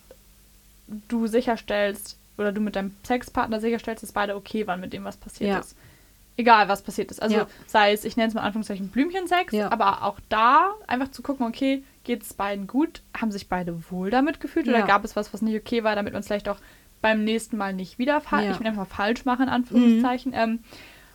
[1.08, 5.18] du sicherstellst oder du mit deinem Sexpartner sicherstellst, dass beide okay waren mit dem, was
[5.18, 5.60] passiert Ja.
[5.60, 5.76] ist.
[6.38, 7.22] Egal, was passiert ist.
[7.22, 7.48] Also Ja.
[7.68, 9.72] sei es, ich nenne es mal in Anführungszeichen Blümchensex, Ja.
[9.72, 13.02] aber auch da einfach zu gucken, okay, geht es beiden gut?
[13.20, 14.68] Haben sich beide wohl damit gefühlt?
[14.70, 14.86] Oder Ja.
[14.86, 16.60] gab es was, was nicht okay war, damit man es vielleicht auch
[17.02, 18.52] beim nächsten Mal nicht wieder falsch, Ja.
[18.52, 20.32] ich will einfach falsch machen, in Anführungszeichen.
[20.34, 20.60] Ähm,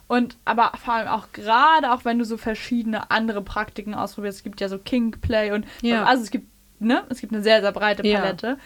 [0.09, 4.45] und aber vor allem auch gerade, auch wenn du so verschiedene andere Praktiken ausprobierst, es
[4.45, 6.05] gibt ja so Kingplay und Ja.
[6.05, 6.49] also es gibt,
[6.81, 8.21] ne, es gibt eine sehr, sehr breite Ja.
[8.21, 8.59] Palette,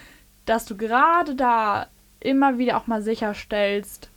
[0.45, 1.87] dass du gerade da
[2.21, 4.09] immer wieder auch mal sicherstellst,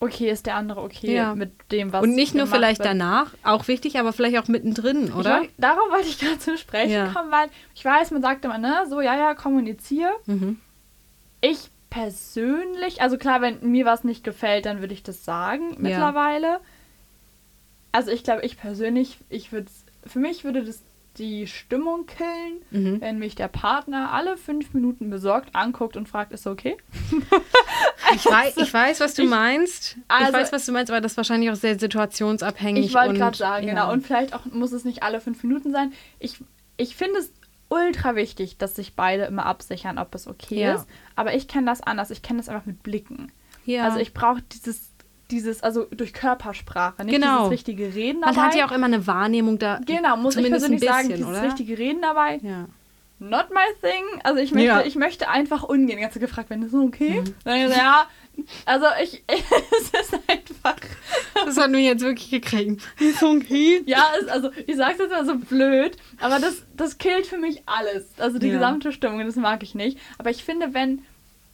[0.00, 1.34] okay, ist der andere okay Ja.
[1.34, 2.88] mit dem, was Und nicht nur vielleicht wird.
[2.88, 5.40] danach, auch wichtig, aber vielleicht auch mittendrin, Ich oder?
[5.40, 7.12] wollt, darauf wollte ich gerade zu sprechen Ja.
[7.12, 10.10] kommen, weil ich weiß, man sagt immer, ne, so, ja, ja, kommuniziere.
[10.26, 10.58] Mhm.
[11.40, 16.60] Ich persönlich, also klar, wenn mir was nicht gefällt, dann würde ich das sagen mittlerweile.
[17.92, 19.70] Also ich glaube, ich persönlich, ich würde
[20.06, 20.82] für mich würde das
[21.18, 23.00] die Stimmung killen, Mhm.
[23.00, 26.76] wenn mich der Partner alle fünf Minuten besorgt anguckt und fragt, ist okay?
[28.14, 29.96] Ich weiß, ich weiß, was du Ich- meinst.
[29.96, 32.84] ich also- weiß, was du meinst, aber das ist wahrscheinlich auch sehr situationsabhängig.
[32.86, 33.72] Ich wollte und- gerade sagen, ja.
[33.74, 33.90] genau.
[33.92, 35.92] Und vielleicht auch muss es nicht alle fünf Minuten sein.
[36.18, 36.36] Ich,
[36.76, 37.32] ich finde es
[37.70, 40.74] ultra wichtig, dass sich beide immer absichern, ob es okay Ja.
[40.74, 40.86] ist.
[41.16, 42.10] Aber ich kenne das anders.
[42.10, 43.32] Ich kenne das einfach mit Blicken.
[43.64, 43.84] ja.
[43.84, 44.91] Also ich brauche dieses,
[45.32, 47.38] dieses, also durch Körpersprache, nicht Genau.
[47.38, 48.34] dieses richtige Reden dabei.
[48.36, 49.80] Man hat ja auch immer eine Wahrnehmung da.
[49.84, 51.42] Genau, muss ich persönlich ein sagen, bisschen, dieses oder?
[51.48, 52.66] richtige Reden dabei, Ja.
[53.18, 54.04] not my thing.
[54.22, 54.82] Also ich möchte, Ja.
[54.82, 56.00] ich möchte einfach ungehen.
[56.00, 57.20] Ganz gefragt, wenn das so okay?
[57.22, 57.34] Mhm.
[57.44, 58.06] Dann so, ja,
[58.66, 60.76] also ich, es ist einfach,
[61.46, 62.82] Das hat mich jetzt wirklich gekriegt.
[62.98, 63.82] Ist okay.
[63.86, 67.62] ja, es, also ich sag's jetzt mal so blöd, aber das, das killt für mich
[67.66, 68.04] alles.
[68.18, 68.54] Also die Ja.
[68.54, 69.98] gesamte Stimmung, das mag ich nicht.
[70.18, 71.02] Aber ich finde, wenn,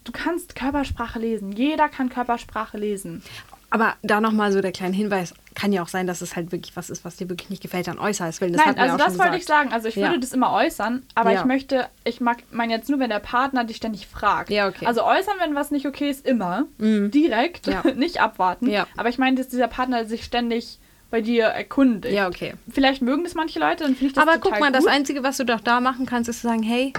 [0.04, 3.22] du kannst Körpersprache lesen, jeder kann Körpersprache lesen.
[3.70, 5.34] Aber da nochmal so der kleine Hinweis.
[5.54, 7.88] Kann ja auch sein, dass es halt wirklich was ist, was dir wirklich nicht gefällt
[7.88, 8.54] an äußerst Willen.
[8.54, 9.36] Das Nein, also das wollte gesagt.
[9.38, 9.72] ich sagen.
[9.72, 10.08] Also ich Ja.
[10.08, 11.40] würde das immer äußern, aber Ja.
[11.40, 14.48] ich möchte, ich mag meine jetzt nur, wenn der Partner dich ständig fragt.
[14.50, 14.86] Ja, okay.
[14.86, 16.66] Also äußern, wenn was nicht okay ist, immer.
[16.78, 17.10] Mhm.
[17.10, 17.82] Direkt, Ja.
[17.96, 18.70] nicht abwarten.
[18.70, 18.86] Ja.
[18.96, 20.78] Aber ich meine, dass dieser Partner sich ständig
[21.10, 22.14] bei dir erkundigt.
[22.14, 22.54] Ja, okay.
[22.70, 24.76] Vielleicht mögen das manche Leute, dann finde ich das Aber guck mal, gut.
[24.76, 26.92] das Einzige, was du doch da machen kannst, ist zu sagen, hey,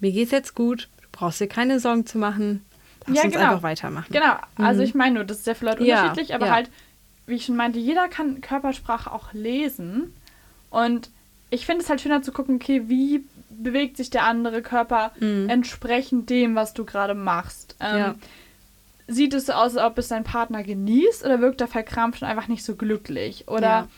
[0.00, 2.64] mir geht's jetzt gut, du brauchst dir keine Sorgen zu machen.
[3.14, 3.38] Ja, genau.
[3.38, 4.12] einfach weitermachen.
[4.12, 5.88] Genau, also ich meine nur, das ist ja für Leute Mhm.
[5.88, 6.52] Ja, unterschiedlich, aber ja.
[6.54, 6.70] halt,
[7.26, 10.14] wie ich schon meinte, jeder kann Körpersprache auch lesen.
[10.70, 11.10] Und
[11.50, 15.48] ich finde es halt schöner zu gucken, okay, wie bewegt sich der andere Körper Mhm.
[15.48, 17.76] entsprechend dem, was du gerade machst.
[17.80, 18.14] Ähm, Ja.
[19.08, 22.28] Sieht es so aus, als ob es dein Partner genießt oder wirkt er verkrampft und
[22.28, 23.48] einfach nicht so glücklich?
[23.48, 23.88] Oder Ja.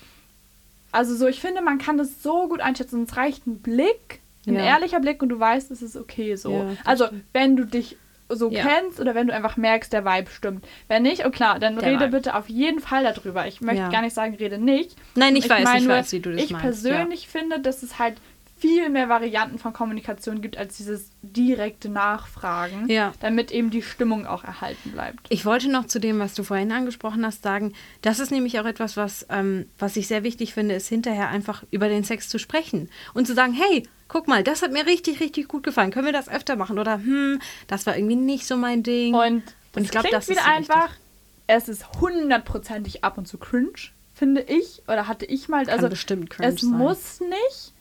[0.90, 3.02] also so, ich finde, man kann das so gut einschätzen.
[3.02, 4.62] Es reicht ein Blick, ein Ja.
[4.64, 6.66] ehrlicher Blick und du weißt, es ist okay so.
[6.84, 7.98] Also wenn du dich
[8.34, 8.62] so Ja.
[8.66, 10.66] kennst oder wenn du einfach merkst, der Vibe stimmt.
[10.88, 12.16] Wenn nicht, oh klar, dann Der rede Vibe.
[12.18, 13.46] bitte auf jeden Fall darüber.
[13.46, 13.90] Ich möchte Ja.
[13.90, 14.96] gar nicht sagen, rede nicht.
[15.14, 16.62] Nein, ich, weiß, meine ich nur, weiß, wie du das ich meinst.
[16.64, 18.16] persönlich finde, dass es halt
[18.58, 23.12] viel mehr Varianten von Kommunikation gibt als dieses direkte Nachfragen, Ja.
[23.20, 25.26] damit eben die Stimmung auch erhalten bleibt.
[25.30, 27.72] Ich wollte noch zu dem, was du vorhin angesprochen hast, sagen,
[28.02, 31.64] das ist nämlich auch etwas, was, ähm, was ich sehr wichtig finde, ist hinterher einfach
[31.72, 35.20] über den Sex zu sprechen und zu sagen, hey, guck mal, das hat mir richtig,
[35.20, 35.90] richtig gut gefallen.
[35.90, 36.78] Können wir das öfter machen?
[36.78, 39.14] Oder, hm, das war irgendwie nicht so mein Ding.
[39.14, 39.42] Und,
[39.74, 40.70] Und ich glaube, das ist wieder wichtig.
[40.70, 40.90] einfach,
[41.46, 43.72] es ist hundertprozentig ab und zu cringe,
[44.14, 44.82] finde ich.
[44.86, 45.64] Oder hatte ich mal.
[45.64, 46.70] Kann Also bestimmt cringe es sein.
[46.72, 47.72] muss nicht.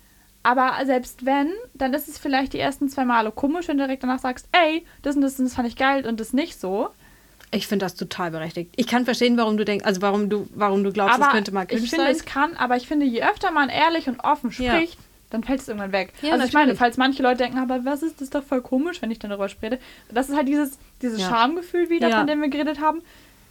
[0.43, 4.03] Aber selbst wenn, dann ist es vielleicht die ersten zwei Male komisch, wenn du direkt
[4.03, 6.89] danach sagst, ey, das und das, und das fand ich geil und das nicht so.
[7.51, 8.73] Ich finde das total berechtigt.
[8.77, 11.51] Ich kann verstehen, warum du denkst, also warum du, warum du glaubst, aber es könnte
[11.51, 12.15] mal cringe ich finde, sein.
[12.15, 14.79] es kann, aber ich finde, je öfter man ehrlich und offen Ja.
[15.31, 16.13] Dann fällt es irgendwann weg.
[16.21, 18.61] Ja, also ich meine, falls manche Leute denken, aber was ist das ist doch voll
[18.61, 19.79] komisch, wenn ich dann darüber spreche.
[20.11, 21.29] Das ist halt dieses, dieses Ja.
[21.29, 22.17] Schamgefühl wieder, Ja.
[22.19, 23.01] von dem wir geredet haben.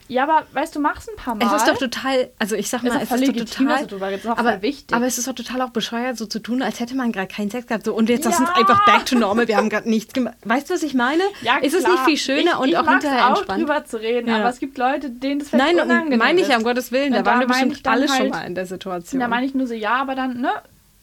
[0.08, 1.46] Ja, aber weißt du, machst ein paar Mal.
[1.46, 4.24] Es ist doch total, also ich sag Ist mal, es ist doch legitim, total, redest,
[4.24, 4.96] ist aber, wichtig.
[4.96, 7.48] aber es ist doch total auch bescheuert, so zu tun, als hätte man gerade keinen
[7.48, 7.84] Sex gehabt.
[7.84, 8.52] So, und jetzt uns Ja.
[8.56, 10.34] einfach back to normal, wir haben gerade nichts gemacht.
[10.44, 11.22] Weißt du, was ich meine?
[11.42, 11.92] Ja, ist es klar.
[11.92, 13.60] nicht viel schöner ich, und ich auch hinterher auch entspannt?
[13.62, 14.38] drüber zu reden, Ja.
[14.38, 16.66] aber es gibt Leute, denen das vielleicht Nein, unangenehm meine ich ja, um ist.
[16.66, 19.20] Gottes Willen, da Und waren wir bestimmt alle schon halt- mal in der Situation.
[19.20, 20.50] Da meine ich nur so, ja, aber dann, ne,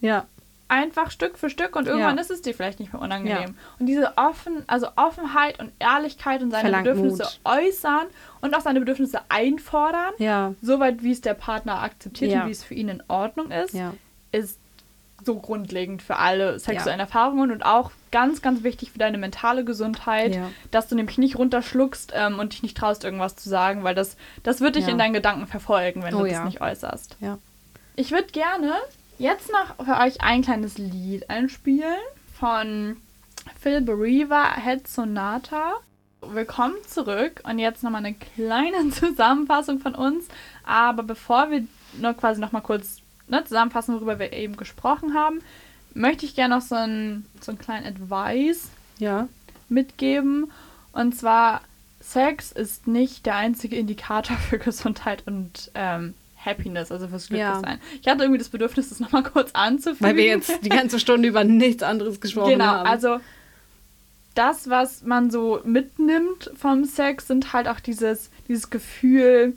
[0.02, 0.26] ja.
[0.70, 2.22] Einfach Stück für Stück und irgendwann Ja.
[2.22, 3.38] ist es dir vielleicht nicht mehr unangenehm.
[3.50, 3.54] Ja.
[3.80, 7.40] Und diese offen, also Offenheit und Ehrlichkeit und seine Verlangt Bedürfnisse Mut.
[7.46, 8.06] äußern
[8.42, 12.64] und auch seine Bedürfnisse einfordern, Ja, soweit wie es der Partner akzeptiert und wie es
[12.64, 13.74] für ihn in Ordnung ist,
[14.32, 14.60] ist
[15.26, 20.38] so grundlegend für alle sexuellen Erfahrungen und auch ganz, ganz wichtig für deine mentale Gesundheit,
[20.72, 24.16] dass du nämlich nicht runterschluckst ähm, und dich nicht traust, irgendwas zu sagen, weil das,
[24.44, 27.18] das wird dich in deinen Gedanken verfolgen, wenn Oh du das nicht äußerst.
[27.96, 28.74] Ich würde gerne
[29.18, 31.98] jetzt noch für euch ein kleines Lied einspielen
[32.40, 32.98] von
[33.60, 35.74] Phil Bereaver, Head Sonata.
[36.22, 40.28] Willkommen zurück und jetzt nochmal eine kleine Zusammenfassung von uns.
[40.64, 41.66] Aber bevor wir
[42.00, 42.98] nur quasi nochmal kurz
[43.28, 45.42] ne, zusammenfassen, worüber wir eben gesprochen haben,
[45.94, 49.28] möchte ich gerne noch so einen, so einen kleinen Advice Ja.
[49.70, 50.52] mitgeben.
[50.92, 51.62] Und zwar,
[52.02, 56.14] Sex ist nicht der einzige Indikator für Gesundheit und ähm,
[56.44, 57.54] Happiness, also fürs Ja.
[57.54, 57.82] Glücklichsein.
[58.02, 60.00] Ich hatte irgendwie das Bedürfnis, das nochmal kurz anzufügen.
[60.06, 62.88] Weil wir jetzt die ganze Stunde über nichts anderes gesprochen Genau, haben.
[62.88, 63.20] also
[64.36, 69.56] das, was man so mitnimmt vom Sex, sind halt auch dieses, dieses Gefühl,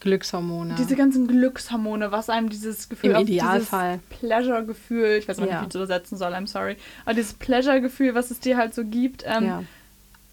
[0.00, 0.74] Glückshormone.
[0.76, 4.00] diese ganzen Glückshormone, was einem dieses Gefühl, Im Idealfall.
[4.10, 5.44] dieses Pleasure-Gefühl, ich weiß Ja.
[5.44, 8.74] nicht, wie ich das übersetzen soll, I'm sorry, aber dieses Pleasure-Gefühl, was es dir halt
[8.74, 9.24] so gibt.
[9.26, 9.62] Ähm, ja.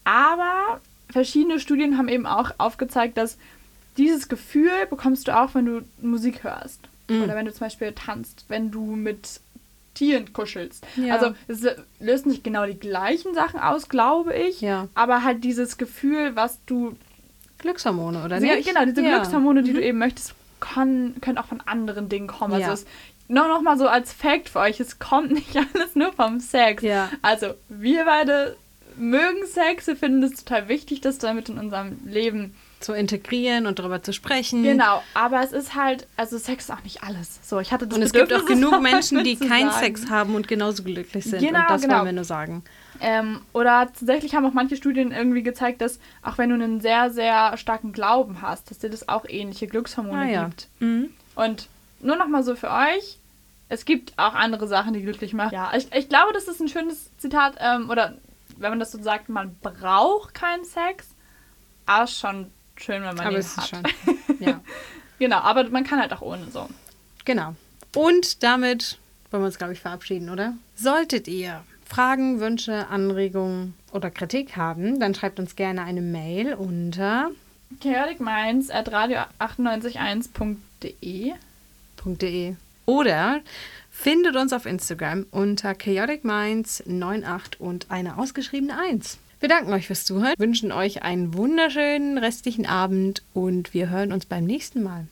[0.03, 3.37] Aber verschiedene Studien haben eben auch aufgezeigt, dass
[3.97, 6.79] dieses Gefühl bekommst du auch, wenn du Musik hörst.
[7.09, 7.23] Mhm.
[7.23, 9.39] Oder wenn du zum Beispiel tanzt, wenn du mit
[9.93, 10.85] Tieren kuschelst.
[10.97, 11.15] Ja.
[11.15, 11.65] Also es
[11.99, 14.61] löst nicht genau die gleichen Sachen aus, glaube ich.
[14.61, 14.87] Ja.
[14.93, 16.95] Aber halt dieses Gefühl, was du.
[17.59, 18.67] Glückshormone, oder Ja, nicht?
[18.67, 19.17] genau, diese ja.
[19.17, 22.59] Glückshormone, die du eben möchtest, kann, können auch von anderen Dingen kommen.
[22.59, 22.67] Ja.
[22.69, 22.87] Also es,
[23.27, 26.83] nur noch mal so als Fact für euch, es kommt nicht alles nur vom Sex.
[26.83, 27.09] Ja.
[27.21, 28.57] Also wir beide
[28.97, 32.55] mögen Sex, wir finden es total wichtig, das damit in unserem Leben.
[32.79, 34.61] Zu integrieren und darüber zu sprechen.
[34.61, 37.39] Genau, aber es ist halt, also Sex ist auch nicht alles.
[37.41, 39.71] So, ich hatte das Und es gibt auch genug Menschen, die keinen.
[39.71, 41.39] Sex haben und genauso glücklich sind.
[41.39, 41.95] Genau, und das genau.
[41.95, 42.63] wollen wir nur sagen.
[43.01, 47.09] Ähm, oder tatsächlich haben auch manche Studien irgendwie gezeigt, dass auch wenn du einen sehr,
[47.09, 50.43] sehr starken Glauben hast, dass dir das auch ähnliche Glückshormone Ah, ja.
[50.45, 50.67] gibt.
[50.79, 51.09] Mhm.
[51.35, 51.67] Und
[51.99, 53.19] nur noch mal so für euch,
[53.67, 55.53] es gibt auch andere Sachen, die glücklich machen.
[55.53, 58.13] Ja, ich, ich glaube, das ist ein schönes Zitat, ähm, oder
[58.57, 61.09] wenn man das so sagt, man braucht keinen Sex,
[61.85, 63.65] aber schon schön, wenn man Aber es hat.
[63.65, 63.83] ist schon.
[64.39, 64.61] Ja.
[65.17, 66.67] Genau, aber man kann halt auch ohne so.
[67.23, 67.55] Genau.
[67.95, 68.99] Und damit
[69.31, 70.53] wollen wir uns, glaube ich, verabschieden, oder?
[70.75, 77.31] Solltet ihr Fragen, Wünsche, Anregungen oder Kritik haben, dann schreibt uns gerne eine Mail unter
[77.81, 81.33] chaoticminds at radio981.de
[82.05, 82.55] .de
[82.85, 83.41] oder
[83.89, 89.17] findet uns auf Instagram unter chaoticminds98 und eine ausgeschriebene 1.
[89.39, 94.25] Wir danken euch fürs Zuhören, wünschen euch einen wunderschönen restlichen Abend und wir hören uns
[94.25, 95.07] beim nächsten Mal.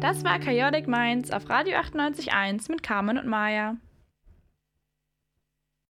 [0.00, 3.76] Das war Chaotic Minds auf Radio 98.1 mit Carmen und Maya.